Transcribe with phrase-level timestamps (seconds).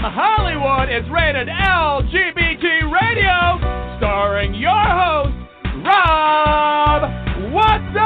[0.00, 5.34] from Hollywood, it's rated LGBT Radio, starring your host,
[5.86, 7.02] Rob
[7.50, 7.96] Watson!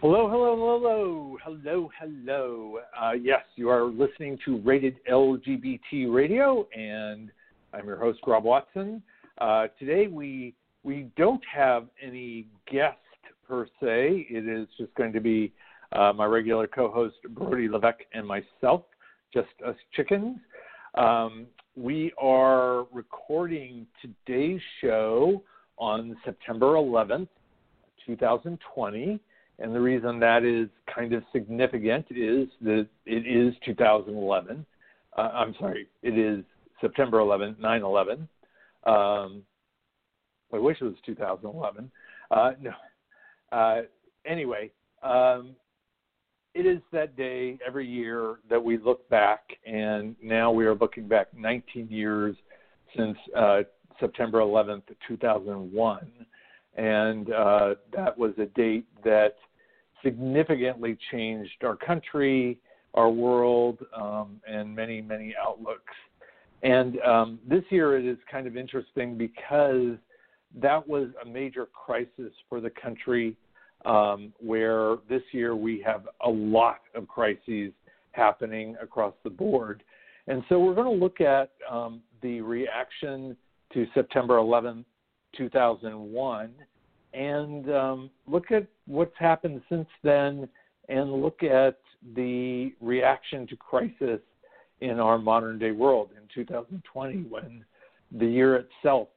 [0.00, 2.78] Hello, hello, hello, hello, hello.
[3.00, 7.30] Uh, yes, you are listening to Rated LGBT Radio, and
[7.72, 9.02] I'm your host, Rob Watson.
[9.40, 12.96] Uh, today we we don't have any guest
[13.46, 14.26] per se.
[14.30, 15.52] It is just going to be
[15.92, 18.82] uh, my regular co-host Brody Levesque and myself,
[19.32, 20.38] just us chickens.
[20.94, 25.42] Um, we are recording today's show
[25.76, 27.28] on September 11th,
[28.06, 29.20] 2020.
[29.60, 34.64] And the reason that is kind of significant is that it is 2011.
[35.16, 36.44] Uh, I'm sorry, it is
[36.80, 38.28] September 11, 9 11.
[38.88, 39.42] Um,
[40.52, 41.90] I wish it was 2011.
[42.30, 42.72] Uh, no.
[43.52, 43.82] Uh,
[44.24, 44.70] anyway,
[45.02, 45.54] um,
[46.54, 51.06] it is that day every year that we look back, and now we are looking
[51.06, 52.34] back 19 years
[52.96, 53.60] since uh,
[54.00, 56.10] September 11th, 2001.
[56.76, 59.36] And uh, that was a date that
[60.02, 62.58] significantly changed our country,
[62.94, 65.94] our world, um, and many, many outlooks.
[66.62, 69.96] And um, this year it is kind of interesting because
[70.60, 73.36] that was a major crisis for the country,
[73.84, 77.72] um, where this year we have a lot of crises
[78.12, 79.82] happening across the board.
[80.26, 83.36] And so we're going to look at um, the reaction
[83.72, 84.84] to September 11,
[85.36, 86.50] 2001,
[87.14, 90.48] and um, look at what's happened since then
[90.88, 91.78] and look at
[92.14, 94.20] the reaction to crisis
[94.80, 97.64] in our modern day world in 2020 when
[98.12, 99.08] the year itself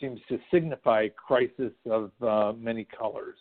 [0.00, 3.36] seems to signify crisis of uh, many colors.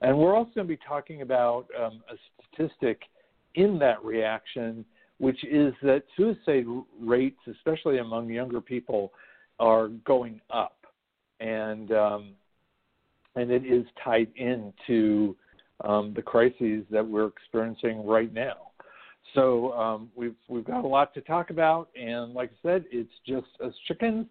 [0.00, 2.16] And we're also going to be talking about um, a
[2.52, 3.02] statistic
[3.54, 4.84] in that reaction,
[5.18, 6.66] which is that suicide
[7.00, 9.12] rates, especially among younger people,
[9.58, 10.76] are going up.
[11.40, 12.32] And um,
[13.36, 15.36] and it is tied into
[15.82, 18.70] um, the crises that we're experiencing right now.
[19.34, 23.12] So um, we've we've got a lot to talk about, and like I said, it's
[23.26, 24.26] just us chickens.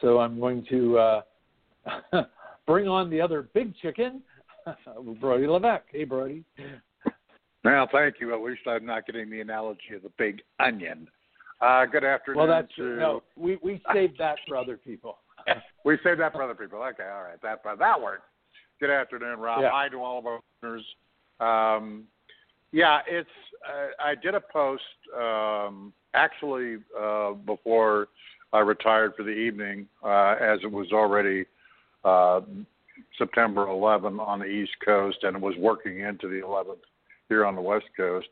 [0.00, 1.22] So I'm going to uh,
[2.66, 4.22] bring on the other big chicken,
[5.20, 5.84] Brody Levesque.
[5.90, 6.44] Hey, Brody.
[7.64, 8.34] Well, thank you.
[8.34, 11.08] At least I'm not getting the analogy of the big onion.
[11.60, 12.38] Uh, good afternoon.
[12.38, 12.96] Well, that's to...
[12.96, 13.22] no.
[13.36, 15.18] We we saved that for other people.
[15.84, 16.78] we saved that for other people.
[16.78, 17.40] Okay, all right.
[17.42, 18.22] That that works.
[18.80, 19.62] Good afternoon, Rob.
[19.62, 19.70] Yeah.
[19.72, 20.84] Hi to all of our listeners.
[21.40, 22.04] Um,
[22.72, 23.28] yeah, it's.
[23.66, 24.82] Uh, I did a post
[25.16, 28.08] um, actually uh, before
[28.52, 31.44] I retired for the evening, uh, as it was already
[32.04, 32.40] uh,
[33.18, 36.78] September 11 on the East Coast, and it was working into the 11th
[37.28, 38.28] here on the West Coast.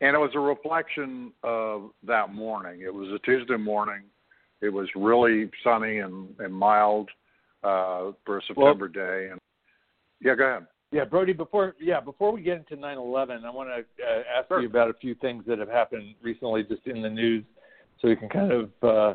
[0.00, 2.80] And it was a reflection of that morning.
[2.82, 4.02] It was a Tuesday morning.
[4.62, 7.10] It was really sunny and, and mild
[7.62, 9.38] uh, for a September Well- day, and
[10.22, 10.66] yeah, go ahead.
[10.92, 11.32] Yeah, Brody.
[11.32, 14.60] Before yeah, before we get into 9/11, I want to uh, ask Sure.
[14.60, 17.44] you about a few things that have happened recently, just in the news,
[18.00, 19.14] so we can kind of uh,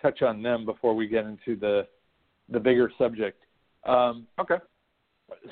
[0.00, 1.86] touch on them before we get into the
[2.48, 3.42] the bigger subject.
[3.84, 4.58] Um, Okay.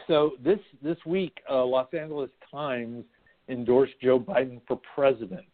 [0.07, 3.05] so this this week, uh, Los Angeles Times
[3.49, 5.47] endorsed Joe Biden for president,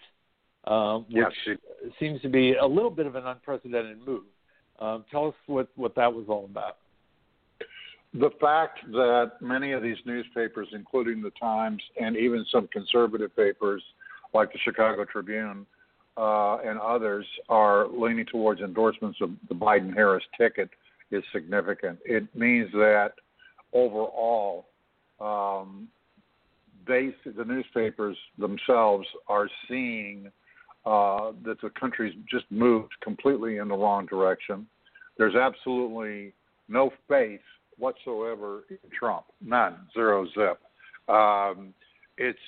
[0.64, 1.92] um, which Yes.
[1.98, 4.24] seems to be a little bit of an unprecedented move.
[4.78, 6.78] Um, tell us what what that was all about.
[8.14, 13.82] The fact that many of these newspapers, including the Times and even some conservative papers
[14.32, 15.66] like the Chicago Tribune
[16.16, 20.70] uh, and others, are leaning towards endorsements of the Biden Harris ticket
[21.10, 21.98] is significant.
[22.04, 23.14] It means that
[23.72, 24.66] overall,
[25.20, 25.88] um,
[26.86, 30.30] they, the newspapers themselves are seeing
[30.86, 34.68] uh, that the country's just moved completely in the wrong direction.
[35.18, 36.32] There's absolutely
[36.68, 37.40] no faith
[37.78, 39.24] whatsoever in Trump.
[39.40, 39.76] None.
[39.92, 40.60] Zero zip.
[41.08, 41.74] Um,
[42.16, 42.38] it's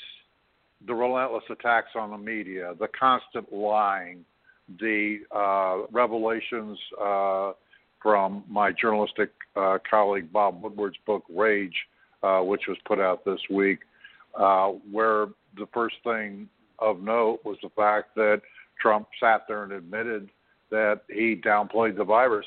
[0.87, 4.25] the relentless attacks on the media, the constant lying,
[4.79, 7.53] the uh, revelations uh,
[8.03, 11.75] from my journalistic uh, colleague Bob Woodward's book Rage,
[12.23, 13.81] uh, which was put out this week,
[14.39, 15.27] uh, where
[15.57, 16.49] the first thing
[16.79, 18.43] of note was the fact that
[18.81, 20.29] Trump sat there and admitted
[20.71, 22.47] that he downplayed the virus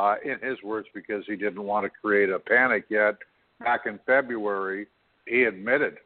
[0.00, 3.16] uh, in his words, because he didn't want to create a panic yet.
[3.58, 4.86] Back in February,
[5.26, 5.98] he admitted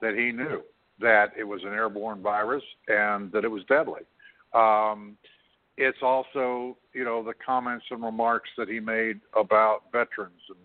[0.00, 0.62] that he knew
[1.00, 4.00] that it was an airborne virus and that it was deadly.
[4.54, 5.16] Um,
[5.76, 10.58] it's also, you know, the comments and remarks that he made about veterans and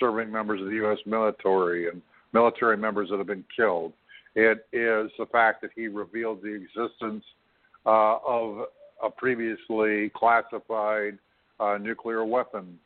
[0.00, 0.98] serving members of the U.S.
[1.06, 2.00] military and
[2.32, 3.92] military members that have been killed.
[4.34, 7.24] It is the fact that he revealed the existence
[7.84, 8.66] uh, of
[9.02, 11.18] a previously classified
[11.60, 12.78] uh, nuclear weapon,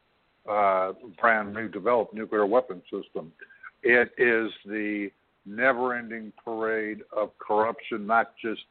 [0.48, 3.32] uh, brand new developed nuclear weapon system.
[3.82, 5.10] It is the
[5.46, 8.62] never ending parade of corruption, not just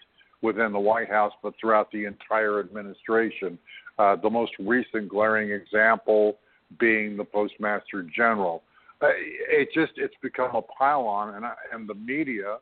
[0.42, 3.58] within the White House, but throughout the entire administration.
[3.98, 6.38] Uh, the most recent glaring example
[6.80, 8.64] being the Postmaster General.
[9.02, 12.58] Uh, it just it's become a pile-on, and and the media,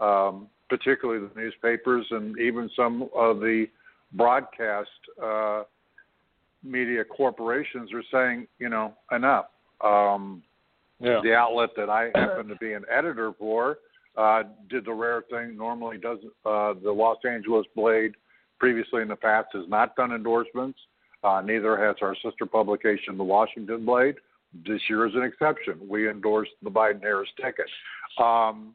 [0.00, 3.66] um, particularly the newspapers and even some of the
[4.12, 4.88] broadcast
[5.22, 5.62] uh,
[6.66, 9.46] media corporations, are saying, you know, enough.
[9.82, 10.42] Um,
[11.00, 11.20] yeah.
[11.22, 13.78] The outlet that I happen to be an editor for
[14.16, 15.56] uh, did the rare thing.
[15.56, 18.12] Normally, does uh, the Los Angeles Blade
[18.58, 20.78] previously in the past has not done endorsements.
[21.22, 24.14] Uh, neither has our sister publication, the Washington Blade.
[24.66, 25.78] This year is an exception.
[25.88, 27.66] We endorsed the Biden Harris ticket.
[28.22, 28.74] Um,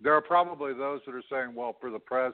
[0.00, 2.32] there are probably those that are saying, well, for the press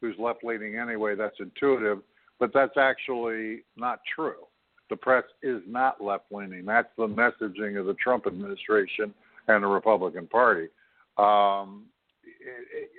[0.00, 1.98] who's left leaning anyway, that's intuitive,
[2.38, 4.46] but that's actually not true.
[4.88, 6.64] The press is not left leaning.
[6.64, 9.12] That's the messaging of the Trump administration
[9.48, 10.68] and the Republican Party.
[11.18, 11.84] Um,
[12.24, 12.90] it, it,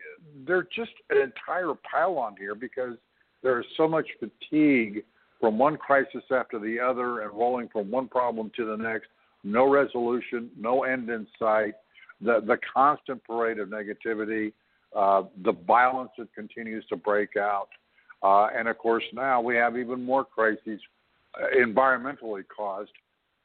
[0.45, 2.95] they're just an entire pile on here because
[3.43, 5.03] there is so much fatigue
[5.39, 9.07] from one crisis after the other and rolling from one problem to the next.
[9.43, 11.75] No resolution, no end in sight.
[12.19, 14.51] The the constant parade of negativity,
[14.95, 17.69] uh, the violence that continues to break out,
[18.23, 20.79] uh, and of course now we have even more crises,
[21.35, 22.91] uh, environmentally caused,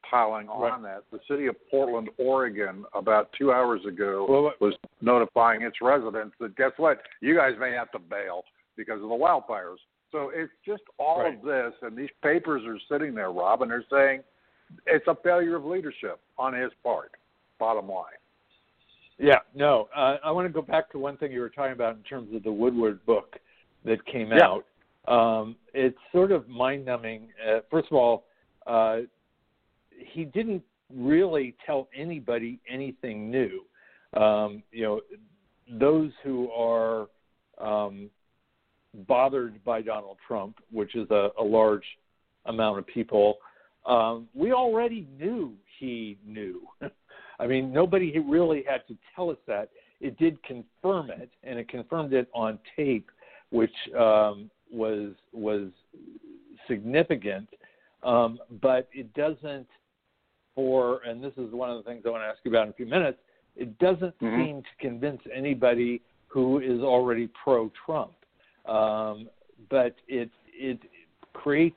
[0.09, 0.83] piling on right.
[0.83, 1.05] that.
[1.11, 6.57] The city of Portland, Oregon, about two hours ago, well, was notifying its residents that
[6.57, 8.45] guess what, you guys may have to bail
[8.77, 9.77] because of the wildfires.
[10.11, 11.35] So it's just all right.
[11.35, 14.23] of this, and these papers are sitting there, Rob, and they're saying
[14.87, 17.13] it's a failure of leadership on his part.
[17.59, 18.05] Bottom line.
[19.19, 19.89] Yeah, no.
[19.97, 22.35] Uh, I want to go back to one thing you were talking about in terms
[22.35, 23.37] of the Woodward book
[23.85, 24.47] that came yeah.
[24.47, 24.65] out.
[25.09, 27.29] Um, it's sort of mind numbing.
[27.45, 28.25] Uh, first of all,
[28.67, 28.99] uh,
[29.91, 30.63] he didn't
[30.95, 33.63] really tell anybody anything new.
[34.15, 35.01] Um, you know,
[35.71, 37.09] those who are
[37.59, 38.11] um,
[39.09, 41.85] bothered by Donald Trump, which is a, a large
[42.47, 43.39] amount of people,
[43.87, 46.63] um, we already knew he knew.
[47.41, 49.71] I mean, nobody really had to tell us that.
[50.01, 53.11] It did confirm it, and it confirmed it on tape,
[53.53, 55.69] which um, was was
[56.67, 57.49] significant.
[58.03, 59.69] Um, but it doesn't
[60.55, 62.71] for, and this is one of the things I want to ask you about in
[62.71, 63.19] a few minutes.
[63.57, 64.43] It doesn't mm-hmm.
[64.43, 68.13] seem to convince anybody who is already pro-Trump,
[68.67, 69.29] um,
[69.71, 70.81] but it it
[71.33, 71.77] creates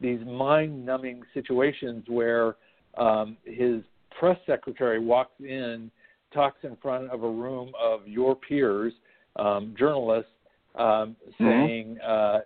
[0.00, 2.56] these mind-numbing situations where
[2.98, 3.82] um, his
[4.18, 5.90] press secretary walks in,
[6.32, 8.92] talks in front of a room of your peers,
[9.36, 10.30] um, journalists,
[10.76, 11.44] um, mm-hmm.
[11.44, 12.40] saying uh,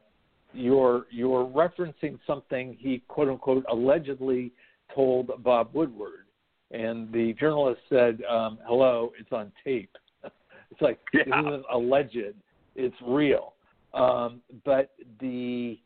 [0.52, 4.52] you're you're referencing something he quote unquote allegedly
[4.94, 6.26] told Bob Woodward,
[6.70, 11.24] and the journalist said, um, "Hello, it's on tape." it's like yeah.
[11.24, 12.34] this isn't alleged;
[12.76, 13.54] it's real.
[13.94, 14.90] Um, but
[15.20, 15.78] the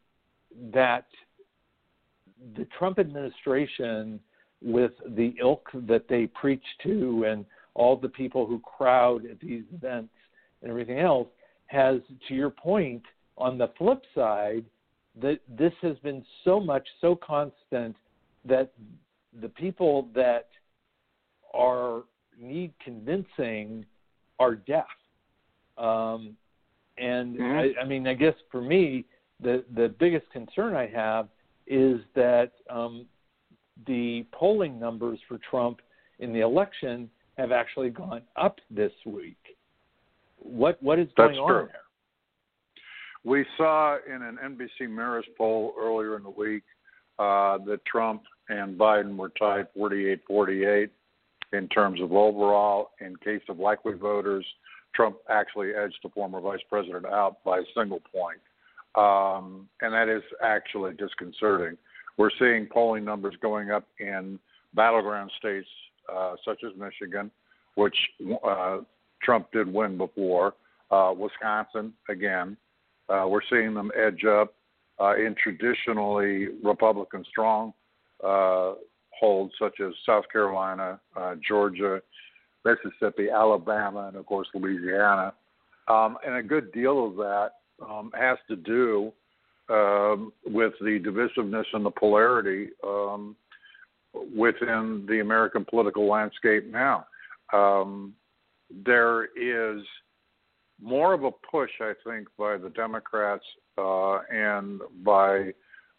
[0.72, 1.06] that
[2.56, 4.20] the Trump administration,
[4.62, 9.64] with the ilk that they preach to, and all the people who crowd at these
[9.74, 10.12] events
[10.62, 11.28] and everything else,
[11.74, 13.02] has, to your point,
[13.36, 14.64] on the flip side,
[15.20, 17.96] that this has been so much so constant
[18.44, 18.72] that
[19.40, 20.48] the people that
[21.52, 22.02] are
[22.40, 23.84] need convincing
[24.38, 24.86] are deaf.
[25.78, 26.36] Um,
[26.98, 27.78] and mm-hmm.
[27.78, 29.04] I, I mean, I guess for me,
[29.40, 31.28] the the biggest concern I have
[31.66, 33.06] is that um,
[33.86, 35.80] the polling numbers for Trump
[36.18, 39.53] in the election have actually gone up this week.
[40.44, 41.68] What what is going That's on true.
[41.72, 41.80] there?
[43.24, 46.62] We saw in an NBC Marist poll earlier in the week
[47.18, 50.90] uh, that Trump and Biden were tied 48 48
[51.54, 52.90] in terms of overall.
[53.00, 54.44] In case of likely voters,
[54.94, 58.40] Trump actually edged the former vice president out by a single point.
[58.94, 61.76] Um, and that is actually disconcerting.
[62.16, 64.38] We're seeing polling numbers going up in
[64.74, 65.66] battleground states
[66.12, 67.30] uh, such as Michigan,
[67.74, 67.96] which
[68.46, 68.78] uh,
[69.24, 70.54] Trump did win before,
[70.90, 72.56] uh, Wisconsin again.
[73.08, 74.54] Uh, we're seeing them edge up
[75.00, 77.72] uh, in traditionally Republican strong
[78.24, 78.74] uh,
[79.18, 82.00] holds such as South Carolina, uh, Georgia,
[82.64, 85.34] Mississippi, Alabama, and of course Louisiana.
[85.88, 87.50] Um, and a good deal of that
[87.82, 89.12] um, has to do
[89.68, 93.36] um, with the divisiveness and the polarity um,
[94.36, 97.06] within the American political landscape now.
[97.52, 98.14] Um,
[98.84, 99.82] there is
[100.80, 103.44] more of a push, I think, by the Democrats
[103.78, 105.52] uh, and by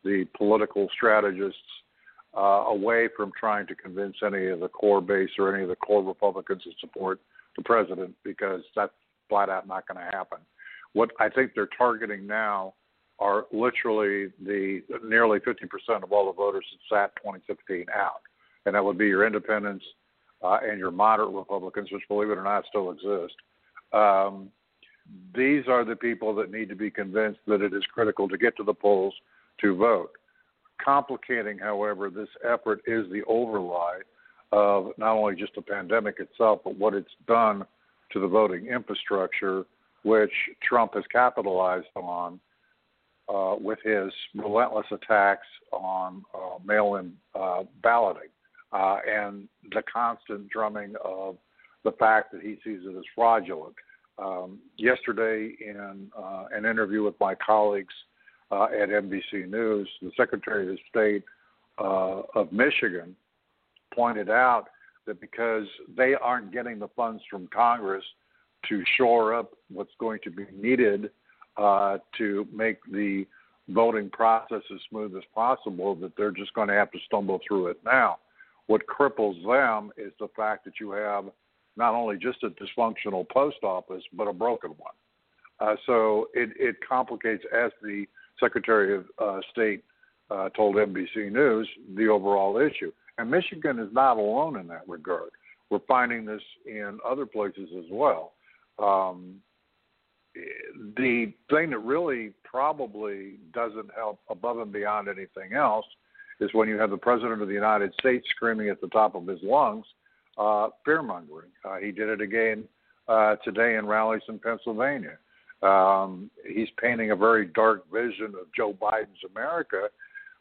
[0.04, 1.60] the political strategists
[2.38, 5.76] uh, away from trying to convince any of the core base or any of the
[5.78, 7.20] core Republicans to support
[7.56, 8.92] the president because that's
[9.30, 10.40] flat out not going to happen.
[10.94, 12.74] What I think they're targeting now
[13.20, 18.22] are literally the nearly 50% of all the voters that sat 2016 out,
[18.66, 19.86] and that would be your independents
[20.44, 23.36] uh, and your moderate Republicans, which, believe it or not, still exist.
[23.94, 24.50] Um,
[25.36, 28.58] these are the people that need to be convinced that it is critical to get
[28.58, 29.14] to the polls
[29.62, 30.12] to vote.
[30.84, 34.02] Complicating, however, this effort is the overlay
[34.52, 37.66] of not only just the pandemic itself, but what it's done
[38.12, 39.66] to the voting infrastructure,
[40.04, 42.40] which Trump has capitalized on
[43.28, 48.30] uh, with his relentless attacks on uh, mail in uh, balloting
[48.76, 51.38] uh, and the constant drumming of
[51.86, 53.76] the fact that he sees it as fraudulent.
[54.18, 57.94] Um, yesterday, in uh, an interview with my colleagues
[58.52, 61.24] uh, at NBC News, the Secretary of State
[61.78, 63.16] of Michigan
[63.94, 64.66] pointed out
[65.06, 65.66] that because
[65.96, 68.04] they aren't getting the funds from Congress
[68.70, 71.12] to shore up what's going to be needed
[71.58, 73.26] uh, to make the
[73.70, 77.68] voting process as smooth as possible, that they're just going to have to stumble through
[77.68, 78.18] it now.
[78.68, 81.26] What cripples them is the fact that you have
[81.78, 84.94] not only just a dysfunctional post office, but a broken one.
[85.60, 88.06] Uh, so it, it complicates, as the
[88.40, 89.84] Secretary of uh, State
[90.30, 92.92] uh, told NBC News, the overall issue.
[93.18, 95.30] And Michigan is not alone in that regard.
[95.70, 98.34] We're finding this in other places as well.
[98.78, 99.36] Um,
[100.98, 105.86] the thing that really probably doesn't help above and beyond anything else
[106.40, 109.28] is when you have the president of the United States screaming at the top of
[109.28, 109.86] his lungs,
[110.38, 111.50] uh, fear mongering.
[111.64, 112.66] Uh, he did it again
[113.08, 115.18] uh, today in rallies in Pennsylvania.
[115.64, 119.90] Um, he's painting a very dark vision of Joe Biden's America.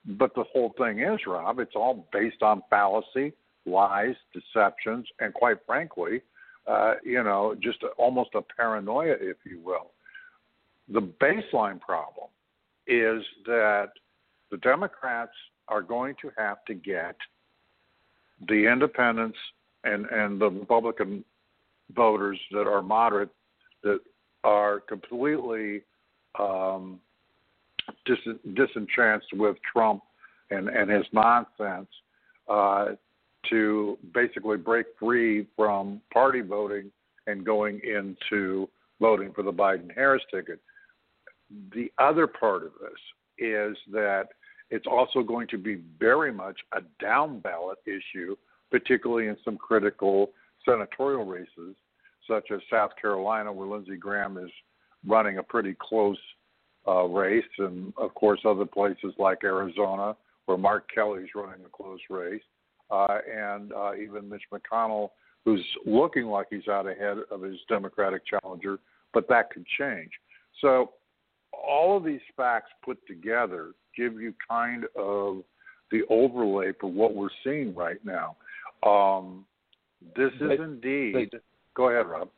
[0.06, 3.32] But the whole thing is, Rob, it's all based on fallacy,
[3.64, 6.20] lies, deceptions, and quite frankly,
[6.66, 9.92] uh, you know, just a, almost a paranoia, if you will.
[10.88, 12.28] The baseline problem
[12.86, 13.90] is that
[14.50, 15.32] the Democrats
[15.68, 17.16] are going to have to get
[18.48, 19.38] the independents
[19.84, 21.24] and, and the Republican
[21.94, 23.30] voters that are moderate
[23.82, 24.00] that
[24.42, 25.82] are completely
[26.38, 27.00] um,
[28.06, 30.02] dis- disenchanced with Trump
[30.50, 31.88] and, and his nonsense
[32.48, 32.86] uh,
[33.50, 36.90] to basically break free from party voting
[37.26, 38.68] and going into
[39.00, 40.60] voting for the Biden Harris ticket.
[41.74, 42.98] The other part of this
[43.38, 44.28] is that
[44.70, 48.36] it's also going to be very much a down ballot issue,
[48.70, 50.30] particularly in some critical
[50.64, 51.76] senatorial races,
[52.28, 54.50] such as South Carolina, where Lindsey Graham is
[55.06, 56.18] running a pretty close
[56.86, 60.16] uh, race, and of course, other places like Arizona,
[60.46, 62.42] where Mark Kelly's running a close race
[62.90, 65.10] uh, and uh, even Mitch McConnell,
[65.44, 68.78] who's looking like he's out ahead of his Democratic challenger,
[69.12, 70.10] but that could change.
[70.60, 70.92] So,
[71.66, 75.42] all of these facts put together give you kind of
[75.90, 78.36] the overlay for what we're seeing right now.
[78.84, 79.44] Um,
[80.16, 81.30] this is indeed.
[81.74, 82.28] Go ahead, Rob.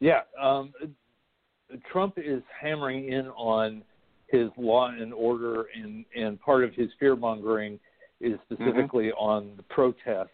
[0.00, 0.72] Yeah, um,
[1.90, 3.82] Trump is hammering in on
[4.28, 7.78] his law and order, and and part of his fear mongering
[8.20, 8.54] is mm-hmm.
[8.54, 9.24] specifically mm-hmm.
[9.24, 10.30] on the protests.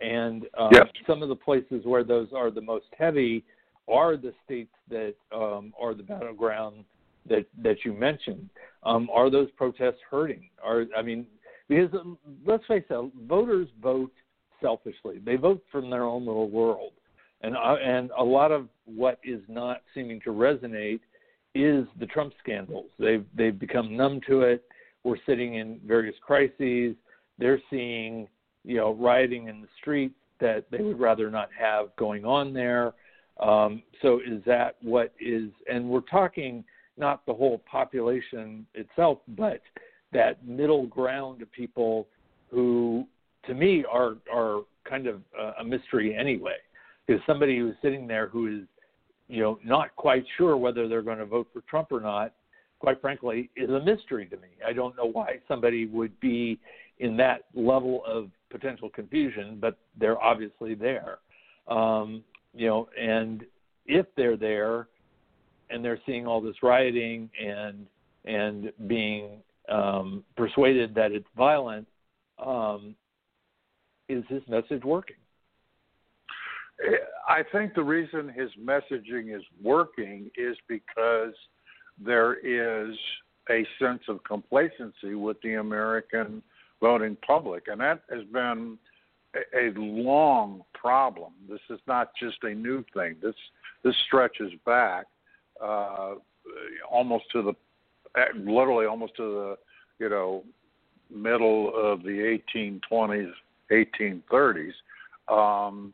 [0.00, 0.86] And um, yes.
[1.06, 3.44] some of the places where those are the most heavy
[3.90, 6.84] are the states that um, are the battleground
[7.28, 8.48] that that you mentioned.
[8.82, 10.48] Um, are those protests hurting?
[10.62, 11.26] Are I mean,
[11.68, 14.12] because um, let's face it, voters vote
[14.60, 15.18] selfishly.
[15.24, 16.92] They vote from their own little world,
[17.42, 21.00] and uh, and a lot of what is not seeming to resonate
[21.54, 22.90] is the Trump scandals.
[22.98, 24.64] They've they've become numb to it.
[25.04, 26.94] We're sitting in various crises
[27.40, 28.28] they're seeing
[28.64, 32.92] you know rioting in the streets that they would rather not have going on there.
[33.40, 35.50] Um, so is that what is?
[35.70, 36.64] And we're talking
[36.96, 39.60] not the whole population itself, but
[40.12, 42.06] that middle ground of people
[42.50, 43.06] who,
[43.46, 45.22] to me, are are kind of
[45.58, 46.56] a mystery anyway.
[47.06, 48.66] Because somebody who's sitting there who is,
[49.28, 52.34] you know, not quite sure whether they're going to vote for Trump or not,
[52.78, 54.48] quite frankly, is a mystery to me.
[54.66, 56.58] I don't know why somebody would be
[56.98, 61.18] in that level of potential confusion, but they're obviously there.
[61.68, 62.22] Um,
[62.54, 63.44] you know, and
[63.86, 64.88] if they're there
[65.70, 67.86] and they're seeing all this rioting and
[68.24, 69.38] and being
[69.68, 71.86] um, persuaded that it's violent,
[72.44, 72.94] um,
[74.08, 75.16] is his message working?
[77.28, 81.34] I think the reason his messaging is working is because
[82.02, 82.96] there is
[83.50, 86.42] a sense of complacency with the American
[86.80, 88.78] voting public, and that has been
[89.34, 91.32] a long problem.
[91.48, 93.16] This is not just a new thing.
[93.22, 93.34] This
[93.82, 95.06] this stretches back
[95.62, 96.14] uh,
[96.90, 97.54] almost to the
[98.36, 100.44] literally almost to the you know
[101.12, 103.32] middle of the 1820s,
[103.70, 104.72] 1830s.
[105.28, 105.92] Um,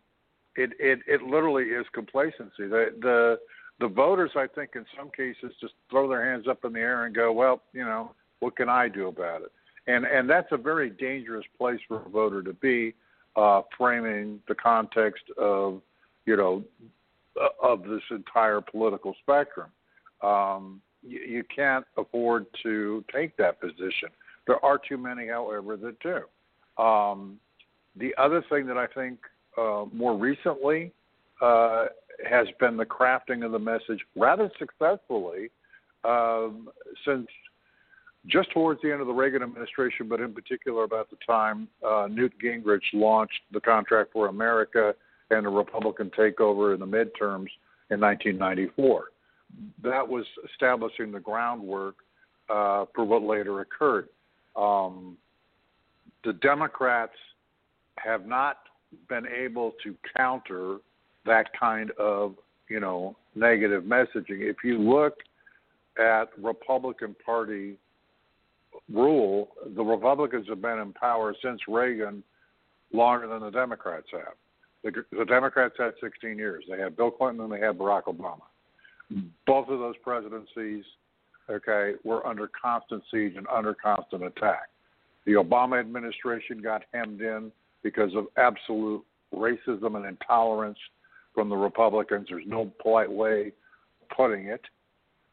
[0.57, 2.67] it, it it literally is complacency.
[2.67, 3.39] The the
[3.79, 7.05] the voters, I think, in some cases, just throw their hands up in the air
[7.05, 9.53] and go, "Well, you know, what can I do about it?"
[9.87, 12.95] And and that's a very dangerous place for a voter to be,
[13.37, 15.81] uh, framing the context of,
[16.25, 16.65] you know,
[17.63, 19.71] of this entire political spectrum.
[20.23, 24.09] Um, you, you can't afford to take that position.
[24.47, 26.83] There are too many, however, that do.
[26.83, 27.39] Um,
[27.97, 29.19] the other thing that I think
[29.59, 30.93] uh, more recently
[31.41, 31.87] uh,
[32.29, 35.51] has been the crafting of the message rather successfully
[36.05, 36.69] um,
[37.05, 37.27] since
[38.27, 42.09] just towards the end of the Reagan administration, but in particular about the time uh,
[42.11, 44.95] Newt Gingrich launched the Contract for America
[45.31, 47.49] and the Republican takeover in the midterms
[47.91, 49.05] in 1994.
[49.83, 51.97] That was establishing the groundwork
[52.49, 54.09] uh, for what later occurred.
[54.57, 55.17] Um,
[56.25, 57.15] the Democrats
[57.99, 58.59] have not
[59.09, 60.79] been able to counter
[61.25, 62.35] that kind of
[62.69, 64.41] you know negative messaging.
[64.41, 65.19] If you look
[65.99, 67.77] at Republican Party
[68.93, 72.23] rule, the Republicans have been in power since Reagan
[72.93, 74.35] longer than the Democrats have.
[74.85, 76.65] The, the Democrats had 16 years.
[76.71, 78.43] They had Bill Clinton and they had Barack Obama.
[79.47, 80.85] Both of those presidencies,
[81.49, 84.69] okay, were under constant siege and under constant attack.
[85.27, 87.53] The Obama administration got hemmed in
[87.83, 90.79] because of absolute racism and intolerance
[91.35, 92.27] from the Republicans.
[92.29, 93.53] There's no polite way
[94.03, 94.63] of putting it.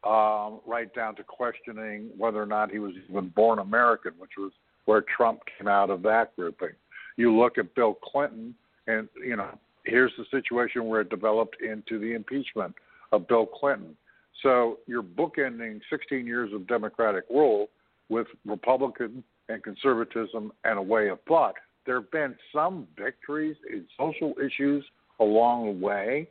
[0.05, 4.51] Um, right down to questioning whether or not he was even born American, which was
[4.83, 6.73] where Trump came out of that grouping.
[7.15, 8.53] You look at Bill Clinton,
[8.87, 12.75] and you know, here's the situation where it developed into the impeachment
[13.13, 13.95] of Bill Clinton.
[14.41, 17.69] So you're bookending 16 years of Democratic rule
[18.09, 21.55] with Republican and conservatism and a way of thought.
[21.85, 24.83] There have been some victories in social issues
[25.19, 26.29] along the way,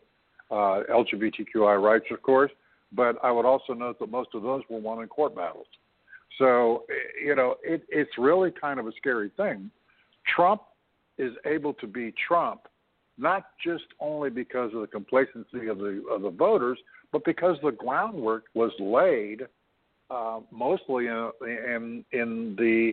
[0.50, 2.50] uh, LGBTQI rights, of course,
[2.94, 5.66] but I would also note that most of those were won in court battles.
[6.38, 6.84] So,
[7.22, 9.70] you know, it, it's really kind of a scary thing.
[10.34, 10.62] Trump
[11.18, 12.62] is able to be Trump,
[13.18, 16.78] not just only because of the complacency of the of the voters,
[17.12, 19.42] but because the groundwork was laid
[20.10, 22.92] uh, mostly in, in in the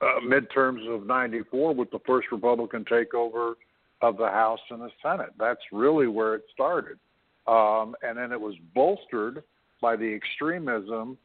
[0.00, 3.54] uh, midterms of '94 with the first Republican takeover
[4.02, 5.30] of the House and the Senate.
[5.38, 6.98] That's really where it started,
[7.46, 9.42] um, and then it was bolstered
[9.80, 11.16] by the extremism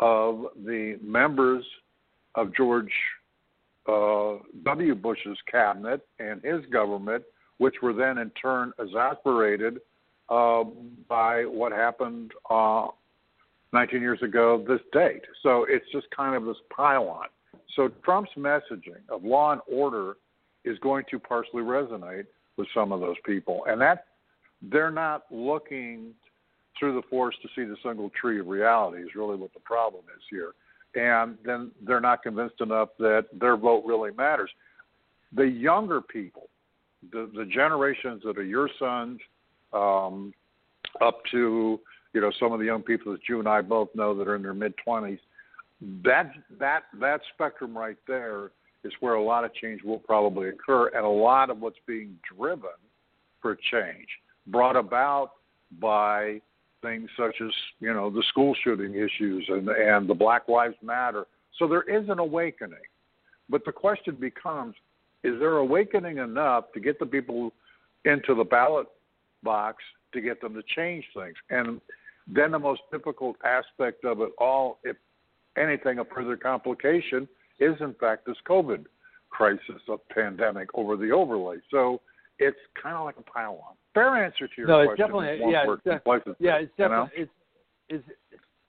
[0.00, 1.64] of the members
[2.34, 2.92] of George
[3.88, 4.94] uh, W.
[4.94, 7.24] Bush's cabinet and his government,
[7.58, 9.80] which were then in turn exasperated
[10.28, 10.64] uh,
[11.08, 12.88] by what happened uh,
[13.72, 15.22] 19 years ago this date.
[15.42, 17.26] So it's just kind of this pylon.
[17.76, 20.14] So Trump's messaging of law and order
[20.64, 24.06] is going to partially resonate with some of those people, and that
[24.62, 26.12] they're not looking
[26.78, 30.02] through the forest to see the single tree of reality is really what the problem
[30.16, 30.52] is here.
[30.94, 34.50] And then they're not convinced enough that their vote really matters.
[35.34, 36.48] The younger people,
[37.12, 39.20] the, the generations that are your sons,
[39.72, 40.34] um,
[41.00, 41.78] up to
[42.12, 44.34] you know some of the young people that you and I both know that are
[44.34, 45.20] in their mid twenties,
[46.02, 48.50] that that that spectrum right there
[48.82, 52.18] is where a lot of change will probably occur, and a lot of what's being
[52.36, 52.70] driven
[53.40, 54.08] for change
[54.46, 55.32] brought about
[55.80, 56.40] by
[56.82, 61.26] things such as you know the school shooting issues and and the Black Lives Matter.
[61.58, 62.78] So there is an awakening,
[63.48, 64.74] but the question becomes:
[65.22, 67.52] Is there awakening enough to get the people
[68.04, 68.86] into the ballot
[69.42, 71.36] box to get them to change things?
[71.50, 71.80] And
[72.26, 74.96] then the most difficult aspect of it all, if
[75.56, 78.86] anything, a further complication is in fact this COVID
[79.30, 81.56] crisis, a pandemic over the overlay.
[81.70, 82.00] So
[82.38, 83.74] it's kind of like a pile-on.
[83.94, 85.10] Fair answer to your no, question.
[85.10, 85.82] No, it's definitely yeah, it's
[86.26, 87.30] def- yeah, it's definitely you know?
[87.88, 88.18] it's, it's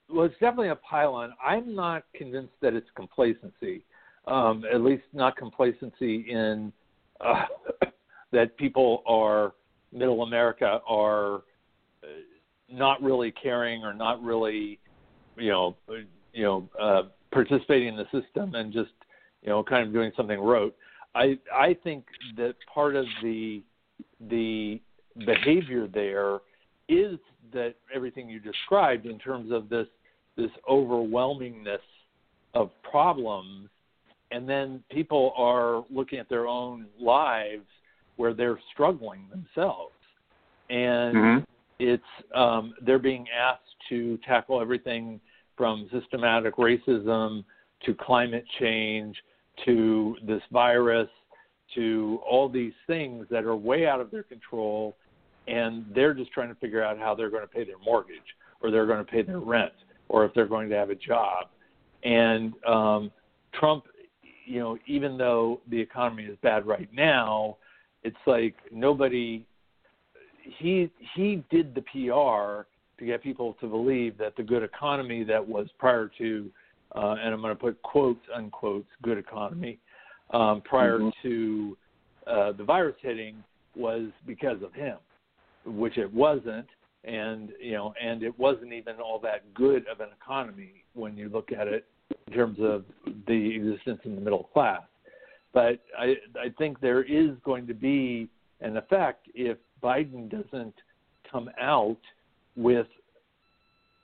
[0.09, 1.33] well, it's definitely a pile-on.
[1.43, 3.83] I'm not convinced that it's complacency.
[4.27, 6.71] Um, at least not complacency in
[7.19, 7.45] uh,
[8.31, 9.53] that people are
[9.91, 11.35] middle America are
[12.03, 12.07] uh,
[12.69, 14.79] not really caring or not really,
[15.37, 15.75] you know,
[16.33, 18.91] you know uh, participating in the system and just
[19.41, 20.75] you know kind of doing something rote.
[21.15, 22.05] I I think
[22.37, 23.63] that part of the
[24.29, 24.79] the
[25.25, 26.39] behavior there
[26.87, 27.17] is
[27.53, 29.87] that everything you described in terms of this
[30.37, 31.79] this overwhelmingness
[32.53, 33.69] of problems
[34.31, 37.65] and then people are looking at their own lives
[38.15, 39.93] where they're struggling themselves
[40.69, 41.43] and mm-hmm.
[41.79, 45.19] it's um, they're being asked to tackle everything
[45.57, 47.43] from systematic racism
[47.85, 49.15] to climate change
[49.65, 51.09] to this virus
[51.75, 54.95] to all these things that are way out of their control
[55.47, 58.17] and they're just trying to figure out how they're going to pay their mortgage
[58.61, 59.73] or they're going to pay their rent
[60.09, 61.47] or if they're going to have a job
[62.03, 63.11] and um,
[63.59, 63.85] Trump
[64.45, 67.57] you know even though the economy is bad right now
[68.03, 69.45] it's like nobody
[70.59, 72.67] he he did the PR
[72.99, 76.49] to get people to believe that the good economy that was prior to,
[76.95, 79.79] uh, and I'm going to put quotes unquotes good economy
[80.31, 81.27] um, prior mm-hmm.
[81.27, 81.77] to
[82.27, 83.43] uh, the virus hitting
[83.75, 84.97] was because of him,
[85.65, 86.67] which it wasn't,
[87.03, 91.29] and you know, and it wasn't even all that good of an economy when you
[91.29, 91.85] look at it
[92.27, 92.83] in terms of
[93.27, 94.81] the existence in the middle class.
[95.53, 98.29] But I, I think there is going to be
[98.61, 100.75] an effect if Biden doesn't
[101.29, 101.97] come out
[102.55, 102.87] with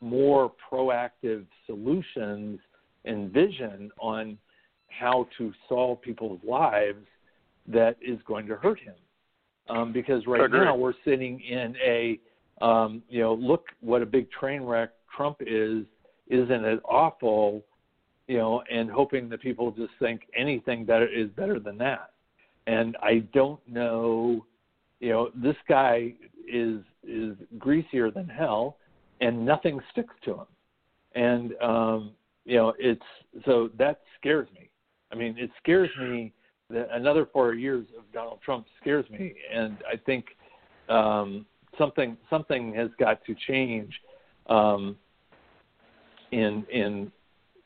[0.01, 2.59] more proactive solutions
[3.05, 4.37] and vision on
[4.89, 7.05] how to solve people's lives
[7.67, 8.95] that is going to hurt him.
[9.69, 12.19] Um, because right now we're sitting in a,
[12.63, 15.83] um, you know, look what a big train wreck Trump is.
[16.27, 17.63] Isn't it awful?
[18.27, 22.11] You know, and hoping that people just think anything better is better than that.
[22.65, 24.45] And I don't know
[24.99, 26.13] you know, this guy
[26.51, 28.77] is is greasier than hell,
[29.21, 30.47] and nothing sticks to him.
[31.15, 32.11] And um,
[32.45, 33.01] you know, it's
[33.45, 34.69] so that scares me.
[35.11, 36.33] I mean, it scares me
[36.69, 40.25] another four years of Donald Trump scares me, and I think
[40.89, 41.45] um,
[41.77, 43.93] something something has got to change
[44.47, 44.95] um,
[46.31, 47.11] in in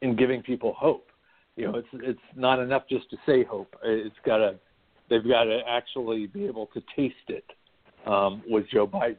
[0.01, 1.07] in giving people hope.
[1.55, 3.75] You know, it's it's not enough just to say hope.
[3.83, 4.55] It's got to
[5.11, 7.43] They've got to actually be able to taste it
[8.07, 9.17] um, with Joe Biden.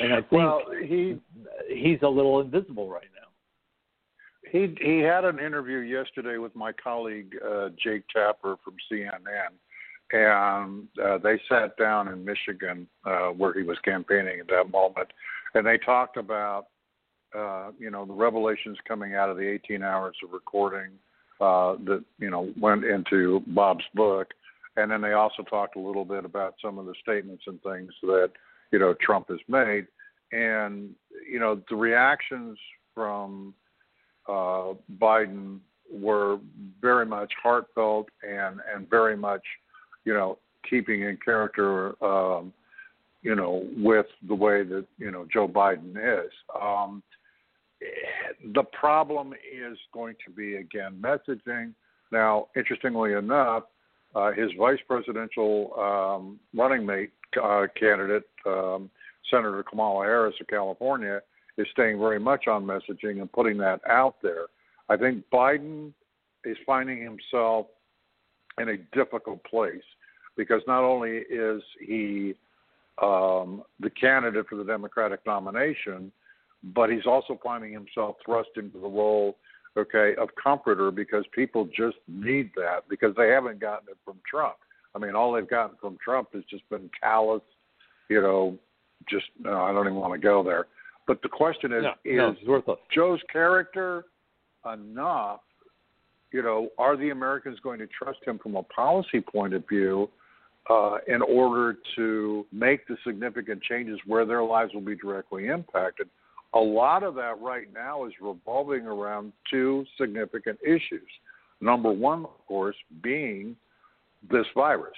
[0.00, 1.18] And I think well, he
[1.66, 3.04] he's a little invisible right.
[4.50, 9.20] He he had an interview yesterday with my colleague uh, Jake Tapper from CNN,
[10.12, 15.08] and uh, they sat down in Michigan uh, where he was campaigning at that moment,
[15.54, 16.66] and they talked about
[17.36, 20.90] uh, you know the revelations coming out of the 18 hours of recording
[21.40, 24.32] uh, that you know went into Bob's book,
[24.76, 27.92] and then they also talked a little bit about some of the statements and things
[28.02, 28.30] that
[28.72, 29.86] you know Trump has made,
[30.32, 30.90] and
[31.30, 32.58] you know the reactions
[32.96, 33.54] from
[34.30, 35.58] uh, Biden
[35.92, 36.38] were
[36.80, 39.42] very much heartfelt and and very much
[40.04, 40.38] you know
[40.68, 42.52] keeping in character um,
[43.22, 46.30] you know with the way that you know Joe Biden is.
[46.60, 47.02] Um,
[48.54, 51.72] the problem is going to be again messaging.
[52.12, 53.64] Now, interestingly enough,
[54.14, 57.12] uh, his vice presidential um, running mate
[57.42, 58.90] uh, candidate, um,
[59.30, 61.20] Senator Kamala Harris of California,
[61.60, 64.46] is staying very much on messaging and putting that out there.
[64.88, 65.92] I think Biden
[66.44, 67.66] is finding himself
[68.58, 69.82] in a difficult place
[70.36, 72.34] because not only is he
[73.02, 76.12] um, the candidate for the Democratic nomination,
[76.74, 79.36] but he's also finding himself thrust into the role
[79.76, 84.56] okay, of comforter because people just need that because they haven't gotten it from Trump.
[84.94, 87.42] I mean, all they've gotten from Trump has just been callous,
[88.08, 88.58] you know,
[89.08, 90.66] just no, I don't even want to go there.
[91.10, 94.04] But the question is, no, is no, Joe's character
[94.72, 95.40] enough?
[96.32, 100.08] You know, are the Americans going to trust him from a policy point of view
[100.70, 106.08] uh, in order to make the significant changes where their lives will be directly impacted?
[106.54, 111.08] a lot of that right now is revolving around two significant issues.
[111.60, 113.56] Number one, of course, being
[114.30, 114.96] this virus.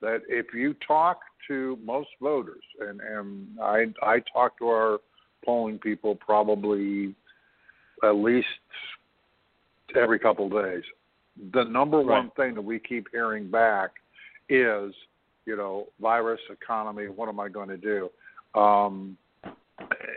[0.00, 4.98] That if you talk to most voters, and, and I, I talk to our
[5.44, 7.14] polling people probably
[8.04, 8.46] at least
[9.96, 10.82] every couple of days,
[11.52, 12.06] the number right.
[12.06, 13.90] one thing that we keep hearing back
[14.48, 14.92] is,
[15.46, 18.10] you know, virus, economy, what am I going to do?
[18.58, 19.16] Um,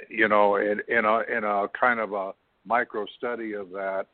[0.10, 2.34] you know, in, in a in a kind of a
[2.66, 4.08] micro study of that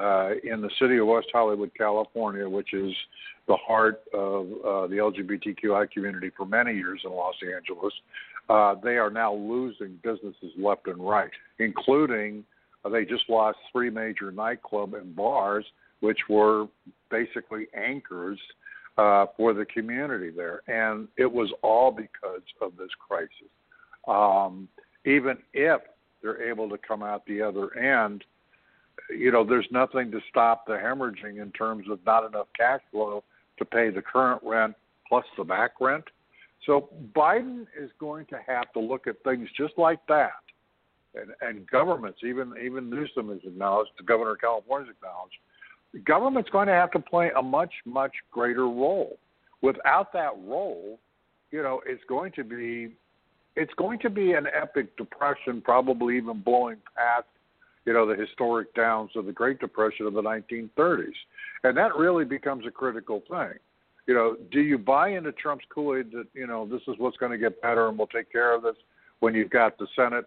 [0.00, 2.92] uh, in the city of West Hollywood, California, which is
[3.48, 7.92] the heart of uh, the LGBTQI community for many years in Los Angeles.
[8.48, 12.44] Uh, they are now losing businesses left and right, including
[12.84, 15.64] Uh, they just lost three major nightclub and bars,
[16.00, 16.66] which were
[17.10, 18.38] basically anchors
[18.98, 23.50] uh, for the community there, and it was all because of this crisis.
[24.06, 24.68] Um,
[25.04, 25.80] even if
[26.22, 28.24] they're able to come out the other end,
[29.10, 33.22] you know, there's nothing to stop the hemorrhaging in terms of not enough cash flow
[33.58, 34.74] to pay the current rent
[35.08, 36.04] plus the back rent.
[36.66, 40.32] So Biden is going to have to look at things just like that.
[41.14, 45.36] And, and governments, even even Newsom has acknowledged, the governor of California has acknowledged,
[45.94, 49.16] the government's going to have to play a much much greater role.
[49.62, 50.98] Without that role,
[51.50, 52.92] you know, it's going to be
[53.54, 57.26] it's going to be an epic depression, probably even blowing past
[57.86, 61.06] you know, the historic downs of the Great Depression of the 1930s.
[61.62, 63.54] And that really becomes a critical thing.
[64.06, 67.16] You know, do you buy into Trump's Kool Aid that, you know, this is what's
[67.16, 68.76] going to get better and we'll take care of this
[69.20, 70.26] when you've got the Senate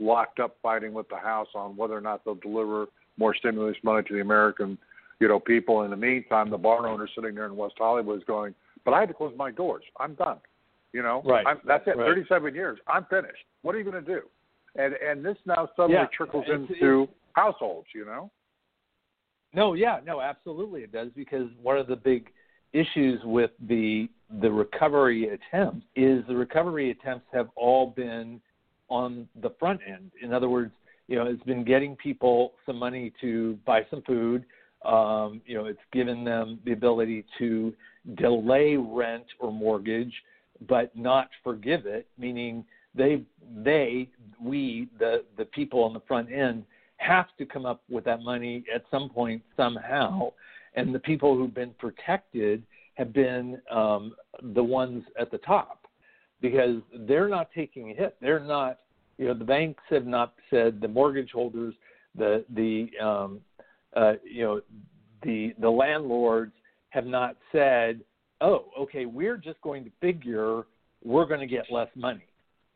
[0.00, 4.02] locked up fighting with the House on whether or not they'll deliver more stimulus money
[4.08, 4.76] to the American,
[5.20, 5.82] you know, people.
[5.82, 9.00] In the meantime, the bar owner sitting there in West Hollywood is going, but I
[9.00, 9.84] had to close my doors.
[10.00, 10.38] I'm done.
[10.92, 11.44] You know, right.
[11.46, 11.96] I'm, that's it.
[11.96, 12.06] Right.
[12.06, 12.78] 37 years.
[12.88, 13.44] I'm finished.
[13.62, 14.22] What are you going to do?
[14.76, 17.88] and and this now suddenly yeah, trickles it's, into it's, households.
[17.94, 18.30] You know.
[19.52, 22.30] No, yeah, no, absolutely it does because one of the big
[22.74, 24.08] issues with the
[24.40, 28.40] the recovery attempts is the recovery attempts have all been
[28.88, 30.10] on the front end.
[30.20, 30.72] In other words,
[31.06, 34.44] you know, it's been getting people some money to buy some food.
[34.84, 37.72] Um, you know, it's given them the ability to
[38.16, 40.12] delay rent or mortgage,
[40.68, 43.22] but not forgive it, meaning they
[43.56, 44.08] they
[44.42, 46.64] we the the people on the front end
[46.96, 50.30] have to come up with that money at some point somehow
[50.74, 52.62] and the people who've been protected
[52.94, 54.14] have been um,
[54.54, 55.86] the ones at the top
[56.40, 58.80] because they're not taking a hit they're not
[59.18, 61.74] you know the banks have not said the mortgage holders
[62.16, 63.40] the the um,
[63.96, 64.60] uh, you know
[65.22, 66.52] the the landlords
[66.90, 68.00] have not said
[68.40, 70.62] oh okay we're just going to figure
[71.02, 72.26] we're going to get less money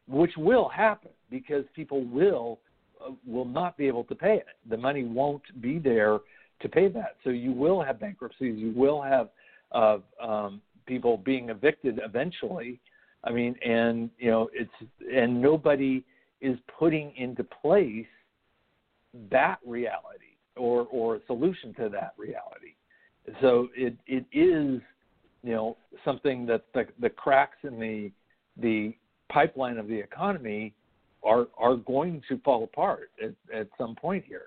[0.08, 2.58] which will happen because people will
[3.04, 4.46] uh, will not be able to pay it.
[4.68, 6.18] The money won't be there
[6.60, 7.16] to pay that.
[7.24, 8.58] So you will have bankruptcies.
[8.58, 9.28] You will have
[9.72, 12.80] uh, um, people being evicted eventually.
[13.24, 14.70] I mean, and you know, it's
[15.12, 16.04] and nobody
[16.40, 18.06] is putting into place
[19.30, 22.74] that reality or or a solution to that reality.
[23.40, 24.80] So it it is
[25.42, 28.10] you know something that the, the cracks in the
[28.60, 28.94] the
[29.28, 30.74] pipeline of the economy
[31.22, 34.46] are are going to fall apart at, at some point here,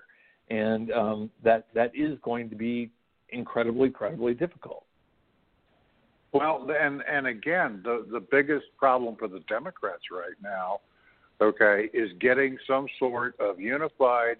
[0.52, 2.90] and um, that that is going to be
[3.30, 4.84] incredibly, incredibly difficult.
[6.32, 10.80] Well, and and again, the the biggest problem for the Democrats right now,
[11.40, 14.36] okay, is getting some sort of unified,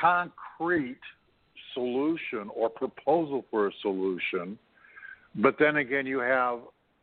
[0.00, 0.98] concrete
[1.72, 4.58] solution or proposal for a solution.
[5.36, 6.60] But then again, you have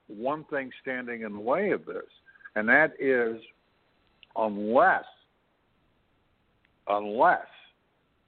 [0.08, 2.10] one thing standing in the way of this,
[2.56, 3.40] and that is
[4.36, 5.06] unless
[6.88, 7.48] unless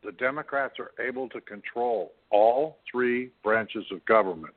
[0.06, 4.54] the Democrats are able to control all three branches of government,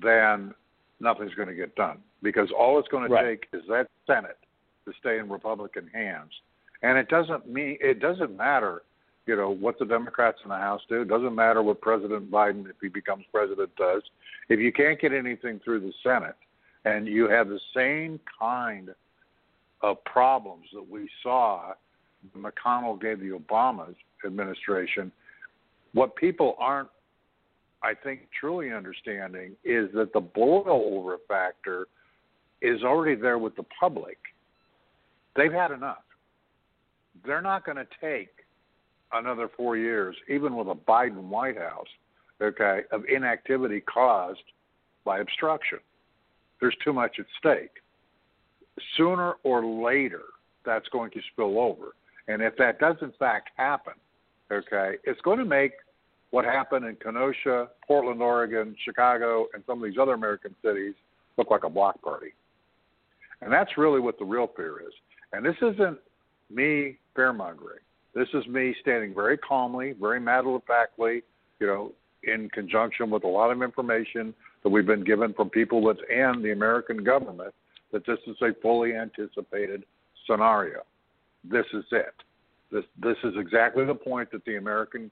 [0.00, 0.54] then
[1.00, 3.40] nothing's going to get done because all it's going to right.
[3.40, 4.38] take is that Senate
[4.86, 6.30] to stay in Republican hands,
[6.82, 8.82] and it doesn't mean it doesn't matter
[9.26, 11.02] you know what the Democrats in the House do.
[11.02, 14.02] It doesn't matter what President Biden, if he becomes president, does.
[14.48, 16.34] If you can't get anything through the Senate,
[16.84, 18.90] and you have the same kind
[19.82, 21.72] of problems that we saw
[22.36, 25.12] McConnell gave the Obama administration,
[25.92, 26.88] what people aren't,
[27.82, 31.86] I think, truly understanding is that the boil over factor
[32.60, 34.18] is already there with the public.
[35.36, 36.04] They've had enough.
[37.24, 38.30] They're not going to take
[39.12, 41.88] another four years, even with a Biden White House,
[42.40, 44.42] okay, of inactivity caused
[45.04, 45.78] by obstruction.
[46.60, 47.72] There's too much at stake.
[48.96, 50.22] Sooner or later,
[50.64, 51.94] that's going to spill over.
[52.28, 53.94] And if that does in fact happen,
[54.52, 55.72] okay, it's going to make
[56.30, 60.94] what happened in Kenosha, Portland, Oregon, Chicago, and some of these other American cities
[61.36, 62.32] look like a block party.
[63.40, 64.94] And that's really what the real fear is.
[65.32, 65.98] And this isn't
[66.50, 67.82] me fearmongering.
[68.14, 71.22] This is me standing very calmly, very matter of factly,
[71.60, 71.92] you know,
[72.24, 76.52] in conjunction with a lot of information that we've been given from people within the
[76.52, 77.52] American government
[77.92, 79.84] that this is a fully anticipated
[80.26, 80.82] scenario.
[81.44, 82.14] This is it.
[82.72, 85.10] This this is exactly the point that the American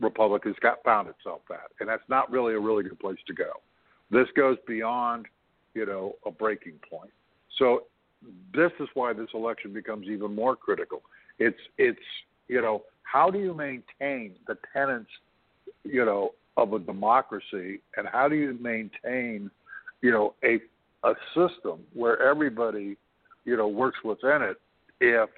[0.00, 3.34] republic has got found itself at, and that's not really a really good place to
[3.34, 3.52] go.
[4.10, 5.26] This goes beyond,
[5.74, 7.10] you know, a breaking point.
[7.58, 7.84] So
[8.54, 11.02] this is why this election becomes even more critical.
[11.38, 11.98] It's it's
[12.48, 15.10] you know how do you maintain the tenets
[15.84, 19.50] you know of a democracy, and how do you maintain
[20.00, 20.60] you know a
[21.06, 22.96] a system where everybody
[23.44, 24.56] you know works within it
[25.00, 25.28] if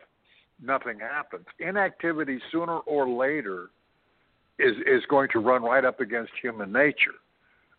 [0.62, 1.47] nothing happens.
[1.59, 3.71] Inactivity sooner or later
[4.59, 7.14] is is going to run right up against human nature.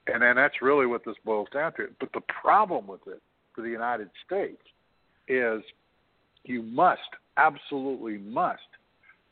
[0.08, 1.88] And then that's really what this boils down to.
[2.00, 3.22] But the problem with it
[3.54, 4.62] for the United States
[5.28, 5.62] is
[6.46, 7.02] you must,
[7.36, 8.62] absolutely must,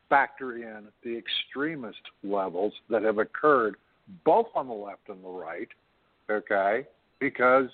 [0.09, 3.75] factor in the extremist levels that have occurred
[4.23, 5.69] both on the left and the right,
[6.29, 6.85] okay,
[7.19, 7.69] because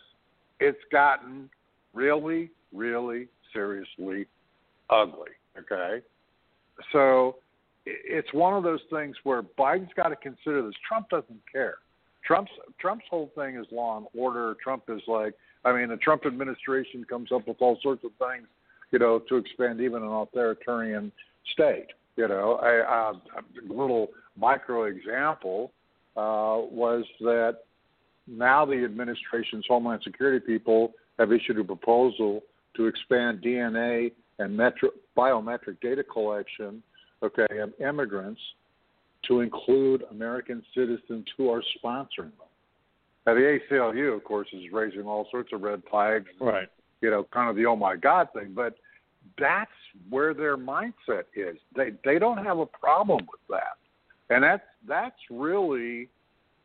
[0.60, 1.50] it's gotten
[1.94, 4.28] really, really seriously
[4.90, 6.04] ugly, okay?
[6.92, 7.38] So
[7.86, 10.76] it's one of those things where Biden's got to consider this.
[10.88, 11.76] Trump doesn't care.
[12.26, 14.56] Trump's Trump's whole thing is law and order.
[14.64, 15.34] Trump is like,
[15.66, 18.48] I mean, the Trump administration comes up with all sorts of things,
[18.92, 21.12] you know, to expand even an authoritarian
[21.52, 21.88] state.
[22.18, 25.72] You know, a, a little micro example
[26.16, 27.60] uh, was that
[28.28, 32.44] now the administration's Homeland Security people have issued a proposal
[32.76, 34.12] to expand DNA
[34.42, 36.82] and metro, biometric data collection,
[37.24, 38.42] okay, of immigrants
[39.28, 42.50] to include American citizens who are sponsoring them.
[43.26, 46.28] Now, the ACLU, of course, is raising all sorts of red flags.
[46.40, 46.68] Right.
[47.02, 48.54] You know, kind of the oh my God thing.
[48.56, 48.76] But
[49.40, 49.72] that's
[50.10, 51.58] where their mindset is.
[51.76, 53.78] They they don't have a problem with that,
[54.34, 56.10] and that's that's really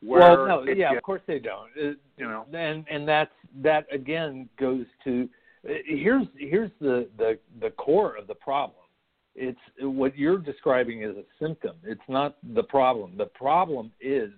[0.02, 0.20] where.
[0.20, 1.70] Well, no, yeah, gets, of course they don't.
[1.74, 3.30] It, you know, and and that's
[3.62, 5.28] that again goes to
[5.84, 8.86] here's here's the the the core of the problem
[9.36, 11.76] it's what you're describing is a symptom.
[11.84, 13.16] It's not the problem.
[13.16, 14.30] The problem is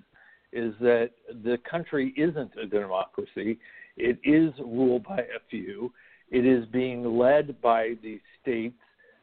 [0.53, 1.11] is that
[1.45, 3.59] the country isn't a democracy.
[3.97, 5.93] It is ruled by a few.
[6.31, 8.79] It is being led by the states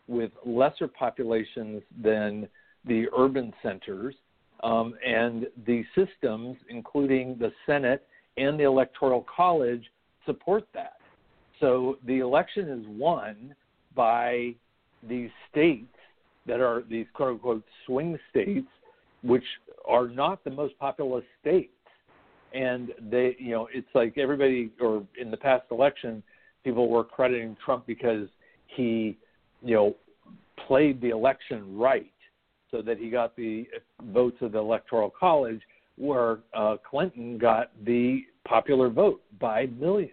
[0.08, 2.48] with lesser populations than
[2.86, 4.14] the urban centers,
[4.64, 8.06] um, and the systems, including the Senate
[8.38, 9.84] and the Electoral College,
[10.28, 10.98] support that.
[11.60, 13.56] So the election is won
[13.96, 14.56] by
[15.08, 15.88] these states
[16.46, 18.68] that are these quote unquote swing states,
[19.24, 19.44] which
[19.88, 21.72] are not the most populous states.
[22.54, 26.24] And they, you know, it's like everybody, or in the past election,
[26.64, 28.28] people were crediting Trump because
[28.68, 29.18] he,
[29.62, 29.96] you know,
[30.68, 32.12] played the election right
[32.72, 33.68] so that he got the
[34.06, 35.62] votes of the Electoral College,
[35.98, 40.12] where uh, Clinton got the popular vote by millions.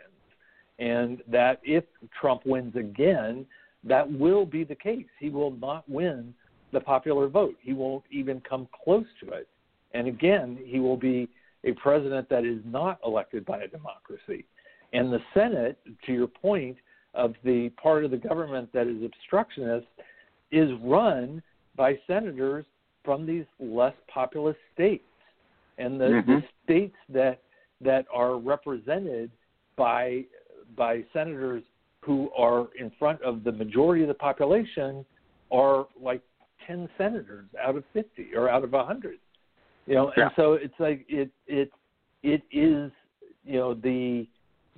[0.83, 1.85] And that if
[2.21, 3.47] Trump wins again,
[3.85, 5.07] that will be the case.
[5.21, 6.35] He will not win
[6.73, 7.55] the popular vote.
[7.61, 9.47] He won't even come close to it.
[9.95, 11.29] And again, he will be
[11.65, 14.45] a president that is not elected by a democracy.
[14.93, 16.77] And the Senate, to your point,
[17.15, 19.87] of the part of the government that is obstructionist,
[20.51, 21.43] is run
[21.77, 22.65] by senators
[23.05, 25.05] from these less populous states.
[25.79, 26.31] And the, mm-hmm.
[26.31, 27.41] the states that
[27.81, 29.31] that are represented
[29.77, 30.25] by
[30.77, 31.63] by senators
[32.01, 35.05] who are in front of the majority of the population
[35.51, 36.23] are like
[36.67, 39.19] 10 senators out of 50 or out of 100
[39.87, 40.25] you know yeah.
[40.25, 41.71] and so it's like it it
[42.23, 42.91] it is
[43.45, 44.27] you know the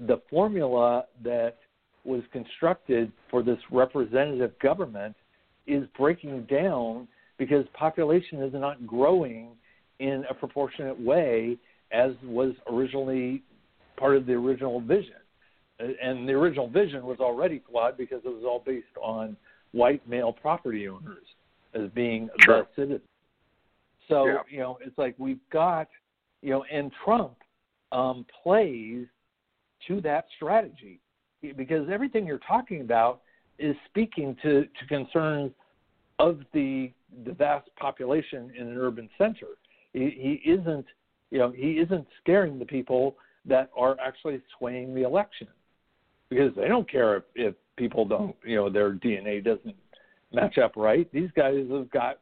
[0.07, 1.57] the formula that
[2.05, 5.15] was constructed for this representative government
[5.67, 9.49] is breaking down because population is not growing
[10.01, 11.57] in a proportionate way
[11.93, 13.43] as was originally
[13.97, 15.15] part of the original vision
[15.79, 19.37] and the original vision was already flawed because it was all based on
[19.73, 21.25] white male property owners
[21.75, 22.67] as being sure.
[22.77, 23.09] the citizens.
[24.09, 24.37] So yeah.
[24.49, 25.89] you know, it's like we've got
[26.43, 27.37] you know, and Trump
[27.91, 29.07] um, plays
[29.89, 31.01] to that strategy
[31.57, 33.23] because everything you're talking about
[33.59, 35.53] is speaking to, to concerns
[36.19, 36.93] of the
[37.25, 39.47] the vast population in an urban center.
[39.93, 40.87] He, he isn't,
[41.31, 45.47] you know, he isn't scaring the people that are actually swaying the election
[46.35, 49.77] because they don't care if, if people don't, you know, their DNA doesn't
[50.33, 51.11] match up right.
[51.13, 52.19] These guys have got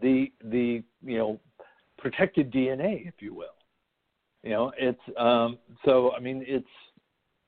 [0.00, 1.40] the the you know
[1.98, 3.46] protected DNA, if you will.
[4.42, 6.66] You know, it's um, so I mean it's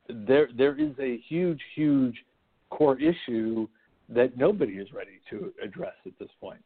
[0.09, 2.17] there there is a huge huge
[2.71, 3.67] core issue
[4.11, 6.63] that nobody is ready to address at this point.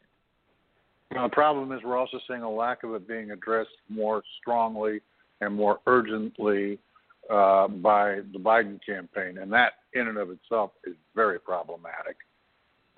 [1.11, 5.01] The problem is we're also seeing a lack of it being addressed more strongly
[5.41, 6.79] and more urgently
[7.31, 12.17] uh, by the Biden campaign, and that in and of itself is very problematic.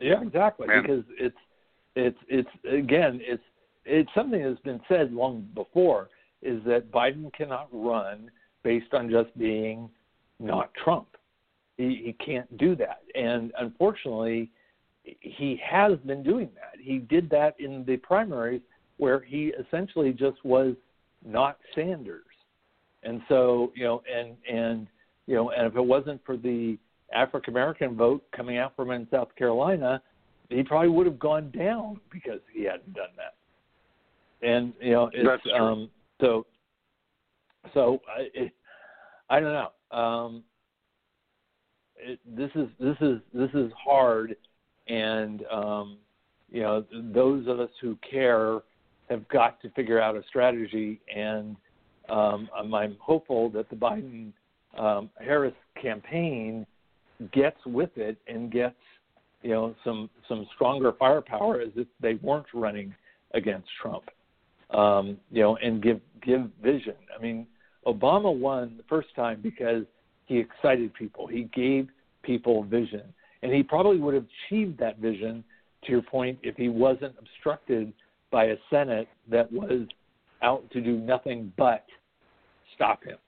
[0.01, 0.67] Yeah, exactly.
[0.67, 0.83] Man.
[0.83, 1.37] Because it's
[1.95, 3.43] it's it's again it's
[3.85, 6.09] it's something that's been said long before
[6.41, 8.31] is that Biden cannot run
[8.63, 9.89] based on just being
[10.41, 11.09] not Trump.
[11.77, 14.51] He, he can't do that, and unfortunately,
[15.21, 16.81] he has been doing that.
[16.81, 18.61] He did that in the primaries
[18.99, 20.75] where he essentially just was
[21.25, 22.25] not Sanders.
[23.03, 24.87] And so, you know, and and
[25.27, 26.79] you know, and if it wasn't for the
[27.15, 30.03] African American vote coming out from in South Carolina,
[30.49, 33.35] he probably would have gone down because he hadn't done that.
[34.47, 35.53] And you know, it's That's true.
[35.55, 35.91] um
[36.21, 36.47] so
[37.75, 38.53] so I it,
[39.31, 39.97] I don't know.
[39.97, 40.43] Um
[41.97, 44.37] it, this is this is this is hard
[44.89, 45.99] and um
[46.51, 48.61] you know those of us who care
[49.09, 51.57] have got to figure out a strategy and
[52.09, 54.33] um I'm, I'm hopeful that the Biden
[54.79, 56.67] um Harris campaign
[57.33, 58.75] gets with it and gets
[59.43, 62.95] you know some some stronger firepower as if they weren't running
[63.35, 64.05] against Trump.
[64.71, 66.95] Um, you know, and give give vision.
[67.17, 67.47] I mean,
[67.87, 69.85] Obama won the first time because
[70.27, 71.27] he excited people.
[71.27, 71.89] He gave
[72.23, 73.03] people vision,
[73.43, 75.45] and he probably would have achieved that vision.
[75.85, 77.93] To your point, if he wasn't obstructed
[78.31, 79.87] by a Senate that was
[80.43, 81.85] out to do nothing but
[82.75, 83.19] stop him.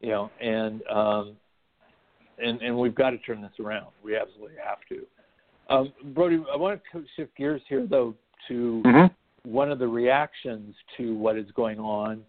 [0.00, 1.36] You know, and um,
[2.38, 3.88] and and we've got to turn this around.
[4.02, 5.06] We absolutely have to.
[5.74, 8.14] Um, Brody, I want to shift gears here though
[8.48, 9.50] to Mm-hmm.
[9.50, 12.22] one of the reactions to what is going on,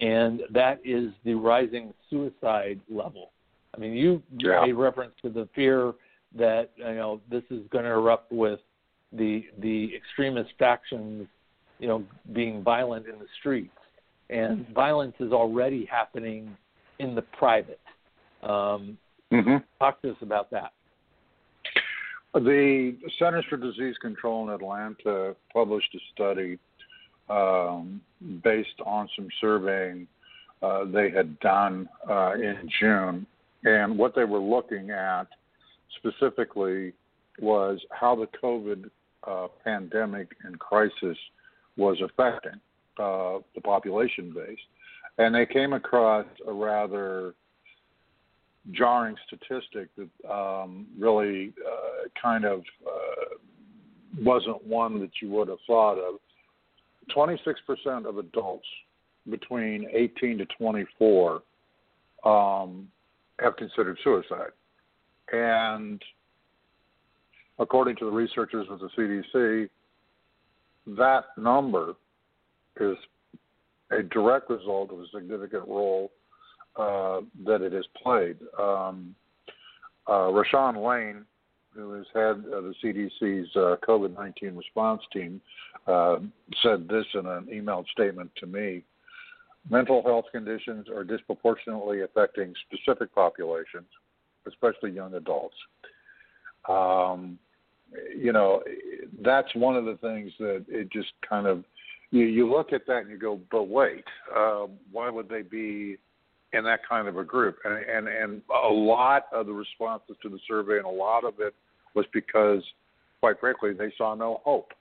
[0.00, 3.30] and that is the rising suicide level.
[3.74, 4.62] I mean, you Yeah.
[4.62, 5.92] made reference to the fear
[6.34, 8.60] that you know this is going to erupt with
[9.12, 11.28] the the extremist factions,
[11.80, 13.70] you know, being violent in the streets,
[14.28, 16.56] and violence is already happening
[16.98, 17.80] in the private.
[18.42, 18.96] Um,
[19.32, 19.58] Mm-hmm.
[19.78, 20.72] talk to us about that.
[22.34, 26.58] The Centers for Disease Control in Atlanta published a study
[27.28, 28.00] um,
[28.42, 30.08] based on some surveying
[30.62, 33.26] uh, they had done uh, in June.
[33.62, 35.26] And what they were looking at
[35.98, 36.92] specifically
[37.40, 38.90] was how the COVID
[39.26, 41.16] uh, pandemic and crisis
[41.80, 42.60] was affecting
[42.98, 44.58] uh, the population base.
[45.18, 47.34] And they came across a rather
[48.72, 53.34] jarring statistic that um, really uh, kind of uh,
[54.22, 56.16] wasn't one that you would have thought of.
[57.16, 58.66] 26% of adults
[59.28, 61.42] between 18 to 24
[62.24, 62.88] um,
[63.40, 64.52] have considered suicide.
[65.32, 66.00] And
[67.58, 69.68] according to the researchers with the CDC,
[70.96, 71.94] that number
[72.80, 72.96] is
[73.90, 76.10] a direct result of a significant role
[76.76, 78.36] uh, that it has played.
[78.58, 79.14] Um,
[80.06, 81.24] uh, Rashon Lane,
[81.74, 85.40] who is head of the CDC's uh, COVID 19 response team,
[85.86, 86.16] uh,
[86.62, 88.82] said this in an emailed statement to me.
[89.68, 93.88] Mental health conditions are disproportionately affecting specific populations,
[94.46, 95.56] especially young adults.
[96.68, 97.38] Um,
[98.16, 98.62] you know,
[99.22, 101.64] that's one of the things that it just kind of
[102.10, 104.04] you, you look at that and you go, but wait,
[104.36, 105.96] uh, why would they be
[106.52, 107.58] in that kind of a group?
[107.64, 111.34] And, and and a lot of the responses to the survey, and a lot of
[111.38, 111.54] it
[111.94, 112.62] was because,
[113.20, 114.72] quite frankly, they saw no hope.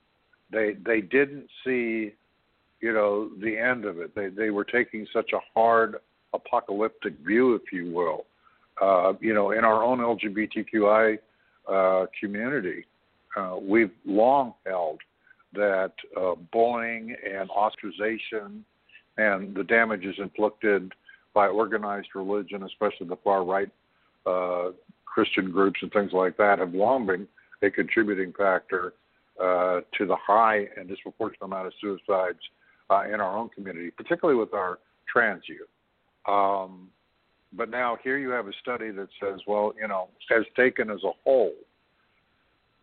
[0.51, 2.14] They they didn't see,
[2.82, 4.16] you know, the end of it.
[4.16, 5.97] They they were taking such a hard
[6.34, 8.26] apocalyptic view, if you will.
[8.82, 11.20] Uh, you know, in our own LGBTQI
[11.70, 12.86] uh, community,
[13.36, 15.00] uh, we've long held
[15.54, 18.62] that uh, bullying and ostracization
[19.18, 20.92] and the damages inflicted
[21.34, 23.70] by organized religion, especially the far right
[24.26, 24.70] uh,
[25.06, 27.28] Christian groups and things like that, have long been
[27.62, 28.94] a contributing factor
[29.42, 32.40] uh, to the high and disproportionate amount of suicides
[32.90, 34.80] uh, in our own community, particularly with our
[35.12, 35.68] trans youth.
[36.28, 36.90] Um,
[37.54, 41.04] but now here you have a study that says, well, you know, as taken as
[41.04, 41.54] a whole,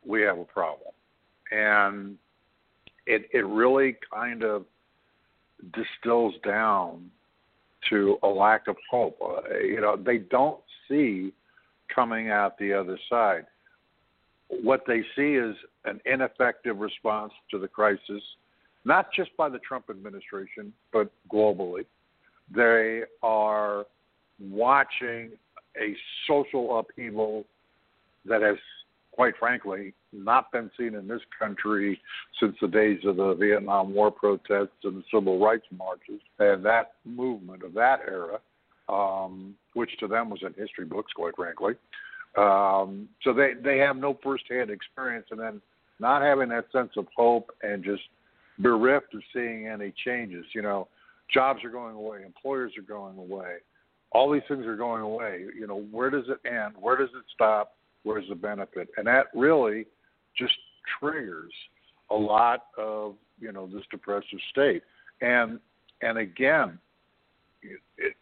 [0.06, 0.92] we have a problem,
[1.50, 2.16] and
[3.06, 4.64] it it really kind of
[5.74, 7.10] distills down
[7.90, 9.18] to a lack of hope.
[9.22, 11.32] Uh, you know, they don't see
[11.94, 13.46] coming out the other side.
[14.48, 18.22] What they see is an ineffective response to the crisis,
[18.84, 21.84] not just by the Trump administration, but globally.
[22.54, 23.86] They are
[24.40, 25.30] watching
[25.80, 25.96] a
[26.26, 27.44] social upheaval
[28.24, 28.56] that has,
[29.12, 29.92] quite frankly,
[30.24, 32.00] not been seen in this country
[32.40, 36.94] since the days of the Vietnam War protests and the civil rights marches and that
[37.04, 38.38] movement of that era,
[38.88, 41.74] um, which to them was in history books, quite frankly.
[42.36, 45.60] Um, so they they have no firsthand experience, and then
[45.98, 48.02] not having that sense of hope and just
[48.58, 50.44] bereft of seeing any changes.
[50.54, 50.88] You know,
[51.32, 53.56] jobs are going away, employers are going away,
[54.12, 55.46] all these things are going away.
[55.58, 56.74] You know, where does it end?
[56.78, 57.74] Where does it stop?
[58.02, 58.88] Where's the benefit?
[58.96, 59.86] And that really
[60.38, 60.54] just
[61.00, 61.52] triggers
[62.10, 64.82] a lot of you know this depressive state,
[65.20, 65.58] and
[66.02, 66.78] and again,
[67.62, 68.14] it,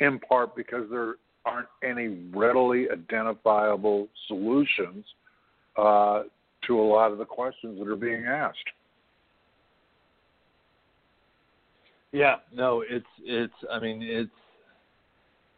[0.00, 5.04] in part because there aren't any readily identifiable solutions
[5.76, 6.22] uh,
[6.66, 8.58] to a lot of the questions that are being asked.
[12.12, 13.54] Yeah, no, it's it's.
[13.70, 14.30] I mean, it's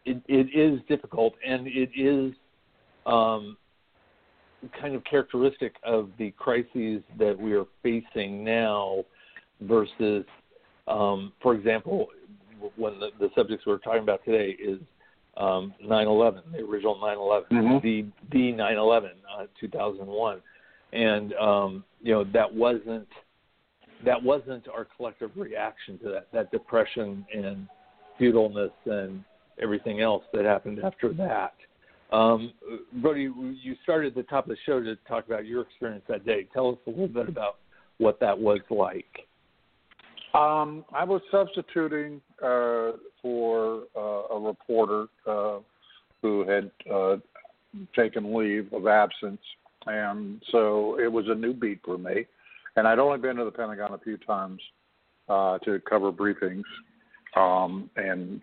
[0.05, 2.33] it it is difficult, and it is
[3.07, 3.57] um,
[4.81, 9.05] kind of characteristic of the crises that we are facing now
[9.62, 10.25] versus,
[10.89, 12.09] um, for example,
[12.77, 14.79] when the, the subjects we're talking about today is
[15.37, 17.87] um, 9/11, the original 9/11, mm-hmm.
[17.87, 20.41] the the 9/11, uh, 2001,
[20.93, 23.09] and um, you know that wasn't
[24.05, 27.67] that wasn't our collective reaction to that that depression and
[28.19, 29.25] futileness and
[29.61, 31.55] everything else that happened after that.
[32.15, 32.53] Um,
[33.03, 33.29] Brody,
[33.61, 36.47] you started at the top of the show to talk about your experience that day.
[36.53, 37.57] Tell us a little bit about
[37.99, 39.27] what that was like.
[40.33, 45.59] Um, I was substituting uh, for uh, a reporter uh,
[46.23, 47.17] who had uh,
[47.97, 49.41] taken leave of absence,
[49.87, 52.27] and so it was a new beat for me.
[52.77, 54.61] And I'd only been to the Pentagon a few times
[55.29, 56.62] uh, to cover briefings,
[57.37, 58.41] um, and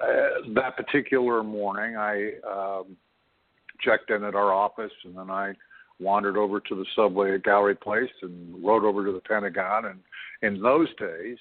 [0.00, 2.96] uh, that particular morning, I um,
[3.80, 5.54] checked in at our office, and then I
[6.00, 9.86] wandered over to the subway at Gallery Place and rode over to the Pentagon.
[9.86, 10.00] And
[10.42, 11.38] in those days,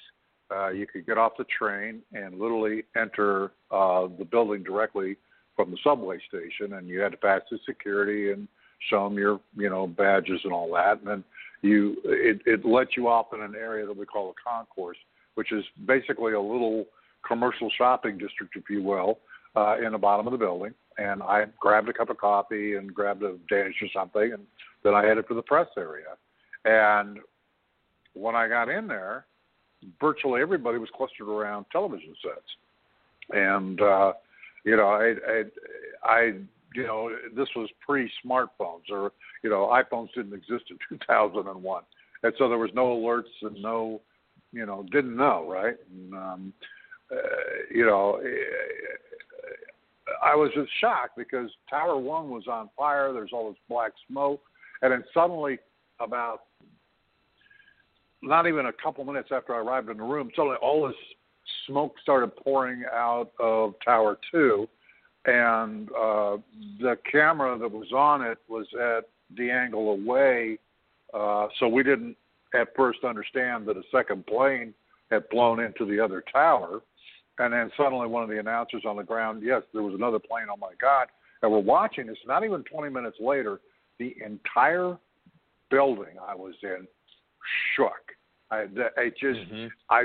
[0.49, 5.17] uh, you could get off the train and literally enter uh, the building directly
[5.55, 8.47] from the subway station, and you had to pass the security and
[8.89, 10.99] show them your, you know, badges and all that.
[10.99, 11.23] And then
[11.61, 14.97] you, it, it let you off in an area that we call a concourse,
[15.35, 16.85] which is basically a little
[17.27, 19.19] commercial shopping district, if you will,
[19.55, 20.73] uh, in the bottom of the building.
[20.97, 24.43] And I grabbed a cup of coffee and grabbed a Danish or something, and
[24.83, 26.17] then I headed for the press area.
[26.65, 27.19] And
[28.13, 29.25] when I got in there,
[30.01, 32.47] virtually everybody was clustered around television sets.
[33.31, 34.13] And uh,
[34.63, 35.43] you know, I, I,
[36.03, 36.21] I,
[36.75, 39.11] you know, this was pre-smartphones, or
[39.43, 41.83] you know, iPhones didn't exist in 2001,
[42.23, 44.01] and so there was no alerts and no,
[44.51, 45.75] you know, didn't know, right?
[45.91, 46.53] And, um,
[47.11, 47.15] uh,
[47.73, 48.19] you know,
[50.23, 53.13] I was just shocked because Tower One was on fire.
[53.13, 54.41] There's all this black smoke,
[54.81, 55.59] and then suddenly,
[55.99, 56.43] about
[58.21, 60.95] not even a couple minutes after I arrived in the room, suddenly all this
[61.65, 64.67] smoke started pouring out of Tower Two,
[65.25, 66.37] and uh,
[66.79, 69.05] the camera that was on it was at
[69.37, 70.57] the angle away,
[71.13, 72.15] uh, so we didn't
[72.53, 74.73] at first understand that a second plane
[75.11, 76.81] had blown into the other tower.
[77.39, 80.45] And then suddenly one of the announcers on the ground, yes, there was another plane.
[80.51, 81.07] Oh my God!
[81.41, 82.17] And we're watching this.
[82.25, 83.59] Not even 20 minutes later,
[83.99, 84.97] the entire
[85.69, 86.87] building I was in
[87.75, 87.91] shook.
[88.49, 88.65] I,
[88.97, 89.67] I just, mm-hmm.
[89.89, 90.03] I,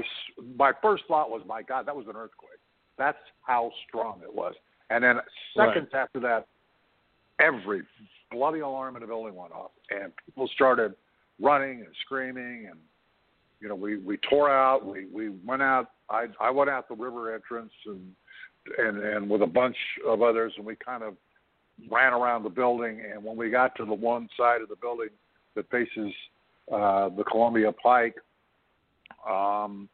[0.56, 2.58] my first thought was, my God, that was an earthquake.
[2.98, 4.54] That's how strong it was.
[4.90, 5.16] And then
[5.56, 6.02] seconds right.
[6.02, 6.48] after that,
[7.40, 7.82] every
[8.30, 10.94] bloody alarm in the building went off, and people started
[11.40, 12.78] running and screaming and
[13.62, 14.84] you know, we we tore out.
[14.84, 15.92] We we went out.
[16.10, 18.12] I I went out the river entrance and
[18.76, 21.14] and and with a bunch of others, and we kind of
[21.88, 23.00] ran around the building.
[23.12, 25.10] And when we got to the one side of the building
[25.54, 26.12] that faces
[26.72, 28.16] uh, the Columbia Pike,
[29.28, 29.88] um,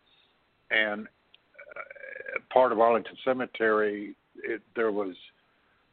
[0.70, 5.14] and uh, part of Arlington Cemetery, it, there was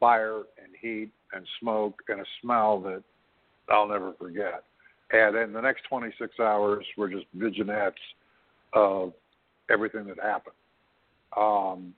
[0.00, 3.02] fire and heat and smoke and a smell that
[3.68, 4.64] I'll never forget.
[5.12, 7.96] And in the next 26 hours were just vignettes
[8.72, 9.12] of
[9.70, 10.54] everything that happened.
[11.36, 11.94] Um,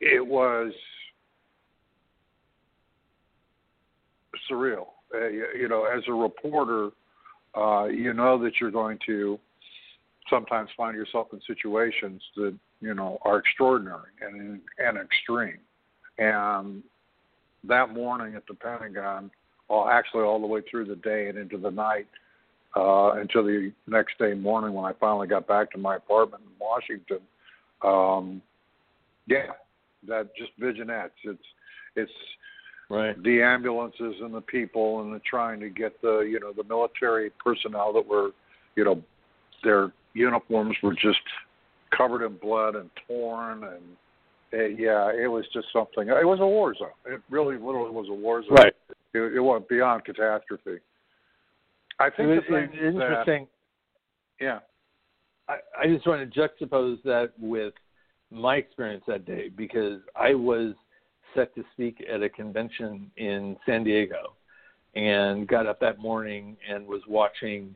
[0.00, 0.72] it was
[4.50, 4.86] surreal.
[5.14, 6.90] Uh, you, you, know, as a reporter,
[7.56, 9.38] uh, you know that you're going to
[10.30, 15.58] sometimes find yourself in situations that you know are extraordinary and and extreme.
[16.18, 16.82] And
[17.64, 19.30] that morning at the Pentagon,
[19.72, 22.06] all, actually all the way through the day and into the night
[22.76, 26.52] uh, until the next day morning when I finally got back to my apartment in
[26.60, 27.20] Washington.
[27.82, 28.42] Um,
[29.26, 29.52] yeah,
[30.06, 31.14] that just vignettes.
[31.24, 31.42] It's
[31.96, 32.12] it's
[32.90, 33.20] right.
[33.22, 37.30] the ambulances and the people and the trying to get the you know the military
[37.42, 38.30] personnel that were
[38.76, 39.02] you know
[39.64, 41.20] their uniforms were just
[41.96, 43.82] covered in blood and torn and
[44.54, 46.08] it, yeah, it was just something.
[46.08, 46.88] It was a war zone.
[47.06, 48.52] It really, literally was a war zone.
[48.52, 48.74] Right.
[49.14, 50.78] It, it went beyond catastrophe.
[51.98, 53.46] I think it, the it's interesting.
[54.40, 54.58] That, yeah.
[55.48, 57.74] I, I just want to juxtapose that with
[58.30, 60.74] my experience that day because I was
[61.34, 64.34] set to speak at a convention in San Diego,
[64.94, 67.74] and got up that morning and was watching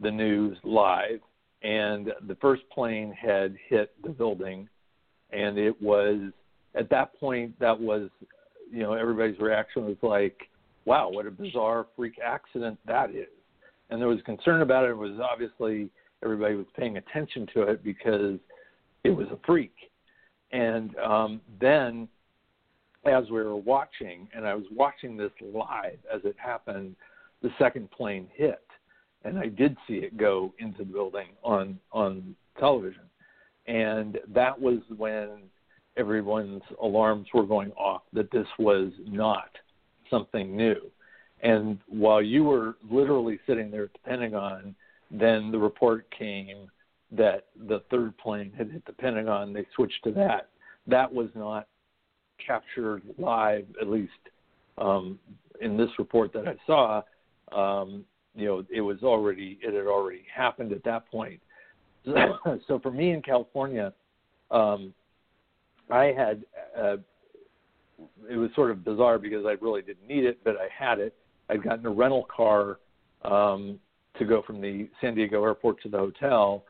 [0.00, 1.20] the news live.
[1.62, 4.68] And the first plane had hit the building,
[5.30, 6.32] and it was
[6.74, 8.10] at that point that was,
[8.70, 10.36] you know, everybody's reaction was like,
[10.86, 13.28] "Wow, what a bizarre freak accident that is."
[13.90, 14.90] And there was concern about it.
[14.90, 15.90] It was obviously
[16.22, 18.38] everybody was paying attention to it because
[19.04, 19.74] it was a freak.
[20.52, 22.08] And um, then,
[23.04, 26.96] as we were watching, and I was watching this live as it happened,
[27.42, 28.64] the second plane hit,
[29.24, 33.04] and I did see it go into the building on on television,
[33.66, 35.28] and that was when
[35.96, 39.50] everyone's alarms were going off that this was not
[40.10, 40.76] something new.
[41.42, 44.74] And while you were literally sitting there at the Pentagon,
[45.10, 46.70] then the report came
[47.12, 49.52] that the third plane had hit the Pentagon.
[49.52, 50.48] They switched to that.
[50.86, 51.68] That was not
[52.44, 54.12] captured live, at least
[54.78, 55.18] um,
[55.60, 57.02] in this report that I saw.
[57.52, 58.04] Um,
[58.34, 61.40] you know, it was already it had already happened at that point.
[62.04, 63.92] so for me in California,
[64.50, 64.92] um,
[65.90, 66.44] I had
[66.78, 66.96] uh,
[68.30, 71.14] it was sort of bizarre because I really didn't need it, but I had it.
[71.48, 72.78] I'd gotten a rental car
[73.24, 73.78] um,
[74.18, 76.64] to go from the San Diego airport to the hotel,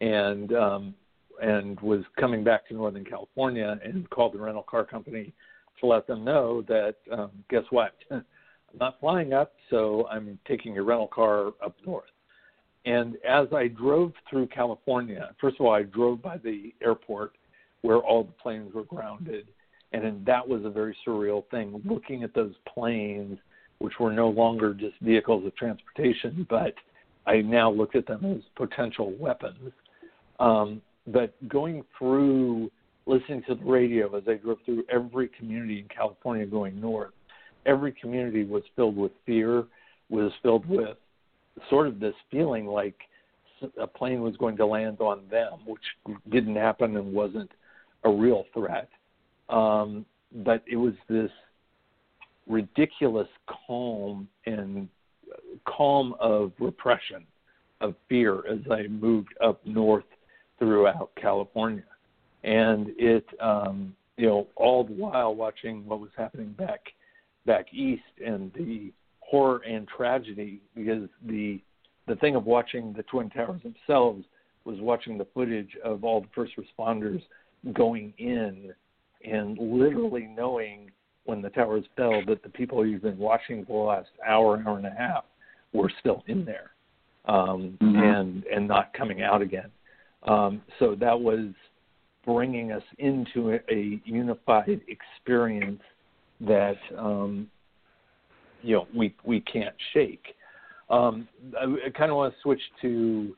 [0.00, 0.94] and um,
[1.40, 5.32] and was coming back to Northern California and called the rental car company
[5.80, 8.24] to let them know that um, guess what, I'm
[8.78, 12.04] not flying up, so I'm taking a rental car up north.
[12.84, 17.32] And as I drove through California, first of all, I drove by the airport
[17.82, 19.48] where all the planes were grounded,
[19.92, 21.80] and that was a very surreal thing.
[21.84, 23.38] Looking at those planes,
[23.78, 26.74] which were no longer just vehicles of transportation, but
[27.26, 29.72] I now looked at them as potential weapons.
[30.40, 32.70] Um, but going through
[33.06, 37.12] listening to the radio as I drove through every community in California going north,
[37.66, 39.64] every community was filled with fear,
[40.08, 40.96] was filled with
[41.68, 42.96] sort of this feeling like
[43.80, 47.50] a plane was going to land on them, which didn't happen and wasn't
[48.04, 48.88] a real threat.
[49.52, 50.06] Um,
[50.44, 51.30] but it was this
[52.48, 53.28] ridiculous
[53.66, 54.88] calm and
[55.66, 57.26] calm of repression,
[57.80, 60.04] of fear as I moved up north
[60.58, 61.84] throughout California.
[62.44, 66.80] And it, um, you know, all the while watching what was happening back
[67.44, 71.60] back east and the horror and tragedy because the
[72.06, 74.24] the thing of watching the twin towers themselves
[74.64, 77.22] was watching the footage of all the first responders
[77.72, 78.72] going in
[79.24, 80.90] and literally knowing
[81.24, 84.76] when the towers fell that the people you've been watching for the last hour, hour
[84.76, 85.24] and a half
[85.72, 86.72] were still in there
[87.26, 87.96] um, mm-hmm.
[87.96, 89.70] and and not coming out again.
[90.24, 91.48] Um, so that was
[92.24, 95.82] bringing us into a, a unified experience
[96.40, 97.48] that um,
[98.62, 100.24] you know we we can't shake.
[100.90, 103.34] Um, I, I kind of want to switch to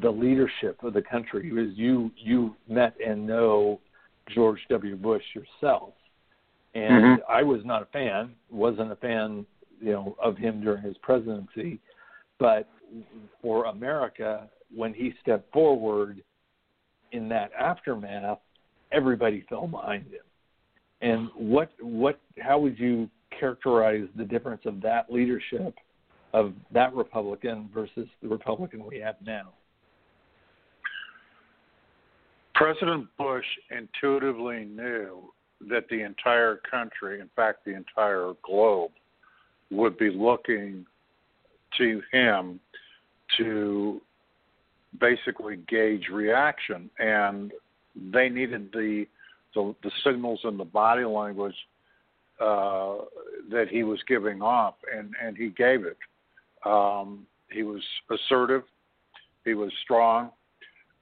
[0.00, 1.50] the leadership of the country.
[1.50, 3.80] Because you you met and know
[4.34, 4.96] George W.
[4.96, 5.92] Bush yourself,
[6.74, 7.22] and mm-hmm.
[7.32, 9.46] I was not a fan, wasn't a fan,
[9.80, 11.80] you know, of him during his presidency,
[12.38, 12.68] but
[13.40, 16.22] for America, when he stepped forward
[17.12, 18.38] in that aftermath,
[18.90, 20.20] everybody fell behind him.
[21.00, 23.08] And what what how would you
[23.38, 25.74] characterize the difference of that leadership
[26.32, 29.52] of that Republican versus the Republican we have now?
[32.62, 33.44] President Bush
[33.76, 35.32] intuitively knew
[35.68, 38.92] that the entire country, in fact, the entire globe,
[39.72, 40.86] would be looking
[41.76, 42.60] to him
[43.36, 44.00] to
[45.00, 47.50] basically gauge reaction, and
[48.12, 49.06] they needed the
[49.56, 51.56] the, the signals and the body language
[52.40, 52.98] uh,
[53.50, 55.98] that he was giving off, and and he gave it.
[56.64, 58.62] Um, he was assertive.
[59.44, 60.30] He was strong.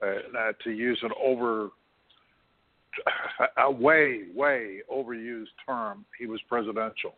[0.01, 1.69] Uh, to use an over
[3.57, 7.15] a way, way overused term, he was presidential.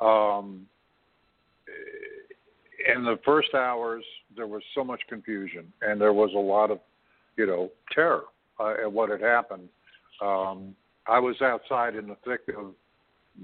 [0.00, 0.66] Um,
[2.94, 4.04] in the first hours,
[4.36, 6.80] there was so much confusion, and there was a lot of,
[7.36, 8.24] you know, terror
[8.58, 9.68] uh, at what had happened.
[10.22, 10.74] Um,
[11.06, 12.72] I was outside in the thick of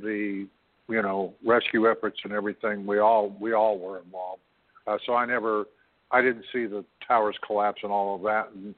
[0.02, 0.46] the,
[0.88, 2.86] you know, rescue efforts and everything.
[2.86, 4.42] We all we all were involved,
[4.86, 5.66] uh, so I never,
[6.12, 8.74] I didn't see the towers collapse and all of that, and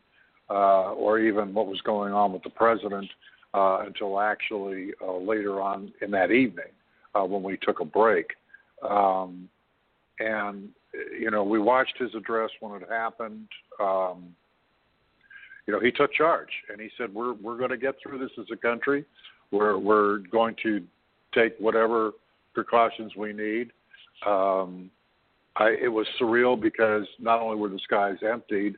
[0.51, 3.09] uh, or even what was going on with the president
[3.55, 6.73] uh, until actually uh, later on in that evening
[7.15, 8.27] uh, when we took a break.
[8.89, 9.49] Um,
[10.19, 10.69] and
[11.19, 13.49] you know, we watched his address when it happened.
[13.81, 14.35] Um,
[15.67, 18.33] you know, he took charge and he said, "We're we're going to get through this
[18.39, 19.05] as a country.
[19.51, 20.83] We're we're going to
[21.35, 22.13] take whatever
[22.55, 23.73] precautions we need."
[24.27, 24.91] um,
[25.57, 28.77] I, it was surreal because not only were the skies emptied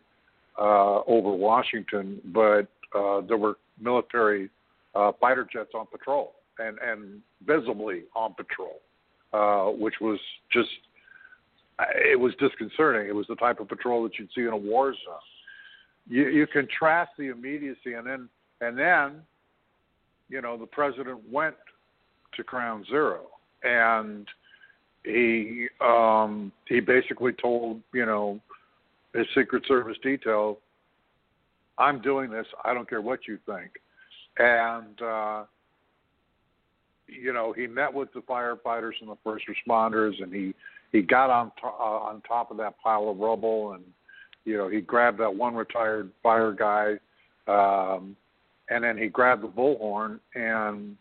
[0.58, 2.66] uh, over Washington, but
[2.96, 4.50] uh, there were military
[4.94, 8.80] uh, fighter jets on patrol and, and visibly on patrol,
[9.32, 10.18] uh, which was
[10.52, 10.68] just
[11.96, 13.08] it was disconcerting.
[13.08, 15.14] It was the type of patrol that you'd see in a war zone.
[16.08, 18.28] You, you contrast the immediacy, and then
[18.60, 19.22] and then,
[20.28, 21.56] you know, the president went
[22.36, 23.22] to Ground Zero,
[23.62, 24.26] and
[25.04, 28.40] he um, he basically told you know
[29.14, 30.58] his Secret Service detail,
[31.78, 32.46] "I'm doing this.
[32.64, 33.70] I don't care what you think,"
[34.38, 35.44] and uh,
[37.06, 40.54] you know he met with the firefighters and the first responders, and he
[40.92, 43.84] he got on to, uh, on top of that pile of rubble, and
[44.44, 46.94] you know he grabbed that one retired fire guy.
[47.46, 48.16] Um,
[48.70, 50.96] and then he grabbed the bullhorn and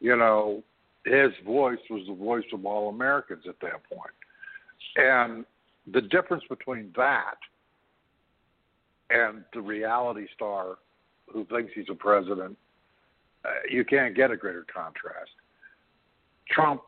[0.00, 0.62] you know
[1.04, 4.12] his voice was the voice of all Americans at that point.
[4.96, 5.44] And
[5.92, 7.36] the difference between that
[9.10, 10.76] and the reality star
[11.32, 12.56] who thinks he's a president,
[13.44, 15.30] uh, you can't get a greater contrast.
[16.50, 16.82] Trump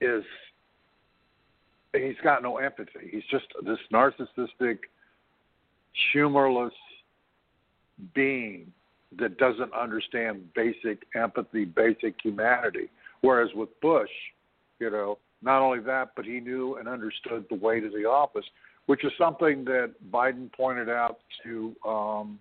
[0.00, 0.24] is
[1.92, 3.08] he's got no empathy.
[3.10, 4.78] He's just this narcissistic,
[6.12, 6.74] humorless
[8.14, 8.72] being
[9.18, 12.90] that doesn't understand basic empathy, basic humanity.
[13.22, 14.10] Whereas with Bush,
[14.78, 18.44] you know, not only that, but he knew and understood the way to the office,
[18.86, 22.38] which is something that Biden pointed out to um,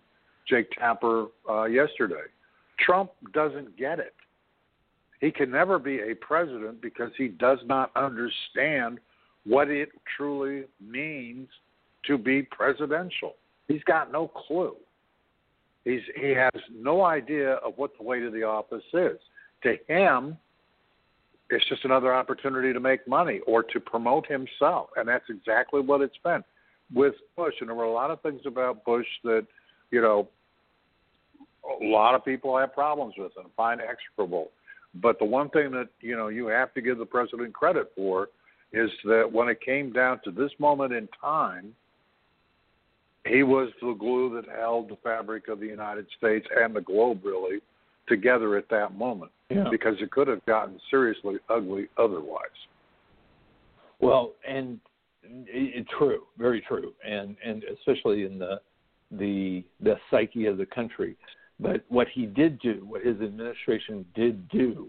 [0.48, 2.28] Jake Tapper uh, yesterday.
[2.80, 4.14] Trump doesn't get it.
[5.22, 9.00] He can never be a president because he does not understand
[9.46, 11.50] what it truly means
[12.06, 13.36] to be presidential.
[13.68, 14.76] He's got no clue.
[15.86, 19.18] He's, he has no idea of what the way to the office is.
[19.64, 20.38] To him,
[21.50, 26.02] it's just another opportunity to make money or to promote himself, and that's exactly what
[26.02, 26.44] it's been
[26.94, 27.56] with Bush.
[27.60, 29.46] And there were a lot of things about Bush that,
[29.92, 30.28] you know,
[31.64, 34.52] a lot of people have problems with and find execrable.
[34.96, 38.30] But the one thing that you know you have to give the president credit for
[38.74, 41.76] is that when it came down to this moment in time,
[43.28, 47.22] he was the glue that held the fabric of the United States and the globe
[47.24, 47.60] really
[48.08, 49.66] together at that moment yeah.
[49.70, 52.46] because it could have gotten seriously ugly otherwise.
[54.00, 54.80] Well, and
[55.24, 58.62] it, it, true, very true, and and especially in the
[59.12, 61.16] the the psyche of the country.
[61.60, 64.88] But what he did do, what his administration did do,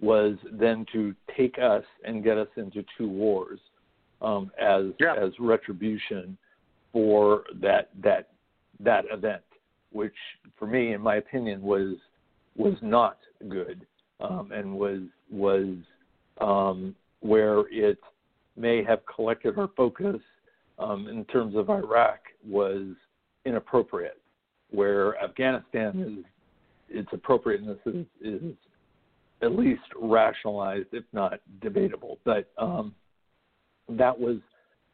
[0.00, 3.60] was then to take us and get us into two wars
[4.20, 5.14] um, as yeah.
[5.14, 6.36] as retribution
[6.92, 8.28] for that that
[8.80, 9.42] that event,
[9.92, 10.14] which
[10.58, 11.94] for me, in my opinion, was
[12.56, 13.18] was not
[13.48, 13.86] good
[14.20, 15.74] um, and was was
[16.40, 17.98] um, where it
[18.56, 20.20] may have collected our focus
[20.78, 22.86] um, in terms of Iraq was
[23.44, 24.20] inappropriate.
[24.70, 26.24] Where Afghanistan is
[26.90, 28.54] its appropriateness is, is
[29.42, 32.18] at least rationalized, if not debatable.
[32.24, 32.94] But um,
[33.88, 34.38] that was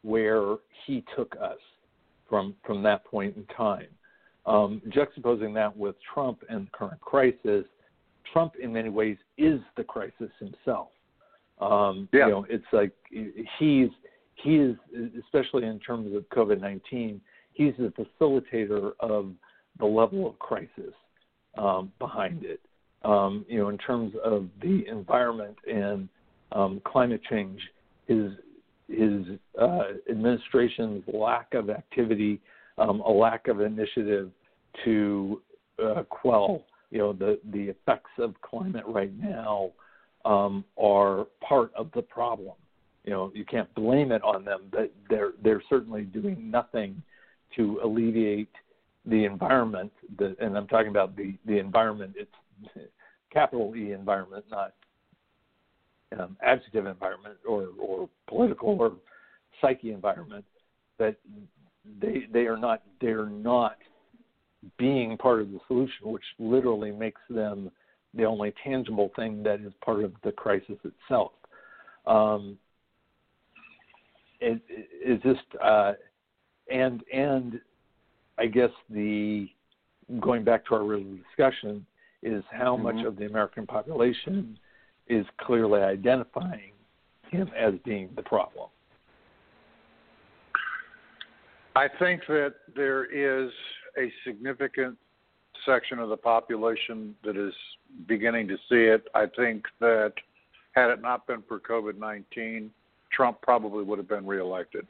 [0.02, 1.58] where he took us
[2.34, 3.86] from from that point in time.
[4.44, 7.64] Um, juxtaposing that with Trump and the current crisis,
[8.32, 10.88] Trump in many ways is the crisis himself.
[11.60, 12.26] Um, yeah.
[12.26, 12.90] You know, it's like
[13.60, 13.88] he's
[14.34, 14.76] he is
[15.24, 17.20] especially in terms of COVID nineteen.
[17.52, 19.30] He's the facilitator of
[19.78, 20.94] the level of crisis
[21.56, 22.60] um, behind it.
[23.04, 26.08] Um, you know, in terms of the environment and
[26.50, 27.60] um, climate change,
[28.08, 28.32] his
[28.88, 32.40] his uh, administration's lack of activity,
[32.78, 34.30] um, a lack of initiative
[34.84, 35.40] to
[35.82, 39.70] uh, quell, you know, the the effects of climate right now
[40.24, 42.54] um, are part of the problem.
[43.04, 47.02] You know, you can't blame it on them, but they're they're certainly doing nothing
[47.56, 48.52] to alleviate
[49.06, 49.92] the environment.
[50.18, 52.14] And I'm talking about the the environment.
[52.16, 52.88] It's
[53.32, 54.74] capital E environment, not
[56.18, 58.92] um, adjective environment or, or political or
[59.60, 60.44] psyche environment
[60.98, 61.16] that
[62.00, 63.76] they they are not they're not
[64.78, 67.70] being part of the solution, which literally makes them
[68.14, 71.32] the only tangible thing that is part of the crisis itself.
[72.06, 72.58] Um,
[74.40, 75.92] it, just uh,
[76.70, 77.60] and and
[78.38, 79.48] I guess the
[80.20, 81.84] going back to our original discussion
[82.22, 82.96] is how mm-hmm.
[82.96, 84.58] much of the American population
[85.08, 86.72] is clearly identifying
[87.30, 88.68] him as being the problem.
[91.76, 93.50] I think that there is
[93.98, 94.96] a significant
[95.66, 97.54] section of the population that is
[98.06, 99.08] beginning to see it.
[99.14, 100.12] I think that
[100.72, 102.70] Had it not been for COVID 19,
[103.12, 104.86] Trump probably would have been reelected.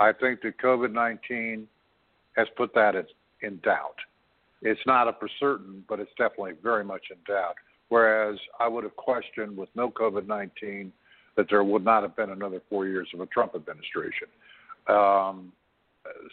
[0.00, 1.68] I think that COVID 19
[2.36, 2.94] has put that
[3.42, 3.96] in doubt.
[4.62, 7.56] It's not a for certain, but it's definitely very much in doubt.
[7.88, 10.92] Whereas I would have questioned with no COVID 19
[11.36, 14.28] that there would not have been another four years of a Trump administration.
[14.88, 15.52] Um,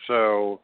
[0.08, 0.62] so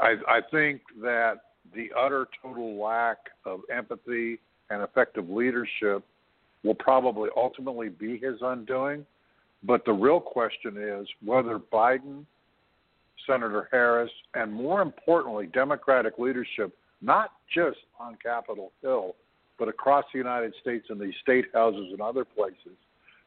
[0.00, 1.34] I, I think that
[1.74, 4.38] the utter total lack of empathy
[4.70, 6.04] and effective leadership
[6.64, 9.04] will probably ultimately be his undoing.
[9.62, 12.24] But the real question is whether Biden,
[13.26, 19.14] Senator Harris, and more importantly, Democratic leadership, not just on Capitol Hill,
[19.58, 22.76] but across the United States in these state houses and other places,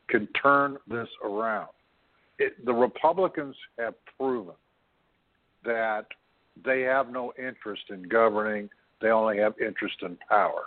[0.07, 1.69] can turn this around.
[2.39, 4.55] It, the Republicans have proven
[5.63, 6.05] that
[6.65, 8.69] they have no interest in governing,
[9.01, 10.65] they only have interest in power.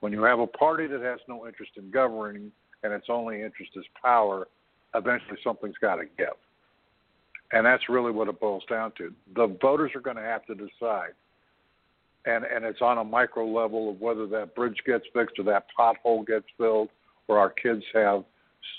[0.00, 2.52] When you have a party that has no interest in governing
[2.82, 4.46] and its only interest is power,
[4.94, 6.34] eventually something's got to give.
[7.52, 9.12] And that's really what it boils down to.
[9.34, 11.12] The voters are going to have to decide.
[12.26, 15.66] And, and it's on a micro level of whether that bridge gets fixed or that
[15.78, 16.88] pothole gets filled
[17.28, 18.24] or our kids have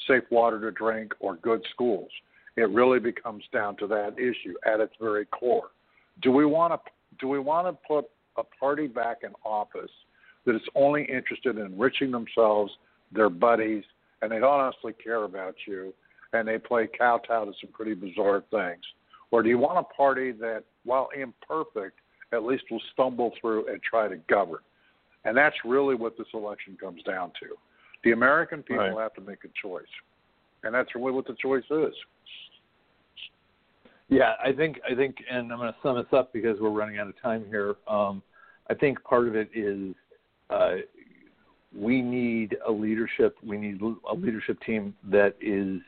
[0.08, 2.10] safe water to drink or good schools.
[2.58, 5.70] It really becomes down to that issue at its very core.
[6.22, 8.06] Do we want to do we want to put
[8.38, 9.92] a party back in office
[10.46, 12.72] that is only interested in enriching themselves,
[13.12, 13.84] their buddies,
[14.22, 15.94] and they don't honestly care about you,
[16.34, 18.84] and they play kowtow to some pretty bizarre things?
[19.32, 22.00] Or do you want a party that, while imperfect,
[22.34, 24.60] at least will stumble through and try to govern?
[25.26, 27.56] And that's really what this election comes down to.
[28.04, 29.04] The American people right.
[29.04, 29.84] have to make a choice.
[30.64, 31.94] And that's really what the choice is.
[34.10, 36.98] Yeah, I think I think, and I'm going to sum this up because we're running
[36.98, 37.76] out of time here.
[37.88, 38.22] Um,
[38.70, 39.94] I think part of it is
[40.50, 40.76] uh,
[41.78, 43.36] we need a leadership.
[43.44, 45.82] We need a leadership team that is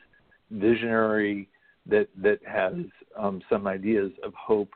[0.50, 1.48] visionary,
[1.86, 2.74] that that has
[3.18, 4.70] um, some ideas of hope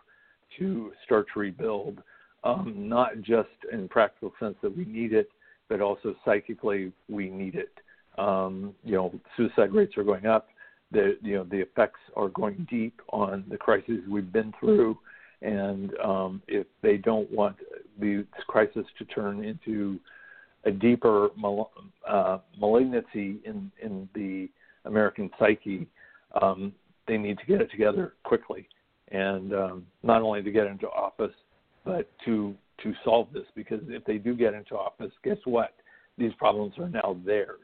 [0.59, 2.03] to start to rebuild.
[2.43, 5.31] Um, not just in practical sense that we need it,
[5.71, 7.73] but also psychically we need it.
[8.19, 10.49] Um, you know, suicide rates are going up
[10.95, 14.97] the you know the effects are going deep on the crises we've been through,
[15.43, 17.57] and um, if they don't want
[17.99, 19.99] this crisis to turn into
[20.65, 21.71] a deeper mal-
[22.09, 24.49] uh, malignancy in in the
[24.87, 25.87] American psyche,
[26.41, 26.73] um,
[27.07, 28.69] they need to get it together quickly,
[29.11, 31.35] and um, not only to get into office,
[31.85, 33.45] but to to solve this.
[33.55, 35.75] Because if they do get into office, guess what?
[36.19, 37.61] These problems are now theirs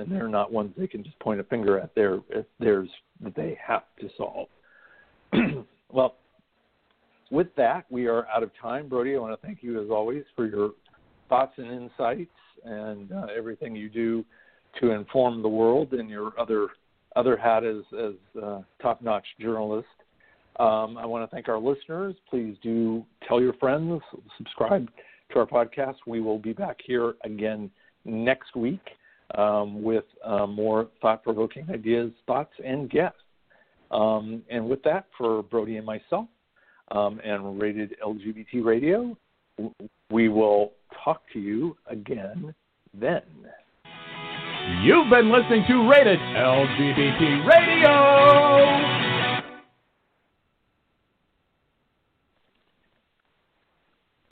[0.00, 1.94] and they're not ones they can just point a finger at.
[1.94, 2.20] They're
[2.58, 2.88] theirs
[3.22, 4.48] that they have to solve.
[5.92, 6.16] well,
[7.30, 8.88] with that, we are out of time.
[8.88, 10.70] Brody, I want to thank you as always for your
[11.28, 12.30] thoughts and insights
[12.64, 14.24] and uh, everything you do
[14.80, 16.68] to inform the world and your other
[17.16, 19.88] other hat as as uh, top-notch journalist.
[20.58, 22.14] Um, I want to thank our listeners.
[22.28, 24.02] Please do tell your friends,
[24.36, 24.90] subscribe
[25.32, 25.96] to our podcast.
[26.06, 27.70] We will be back here again
[28.04, 28.80] next week
[29.36, 33.18] um, with uh, more thought provoking ideas, thoughts, and guests.
[33.90, 36.26] Um, and with that, for Brody and myself
[36.90, 39.16] um, and Rated LGBT Radio,
[40.10, 40.72] we will
[41.04, 42.54] talk to you again
[42.98, 43.22] then.
[44.82, 48.99] You've been listening to Rated LGBT Radio.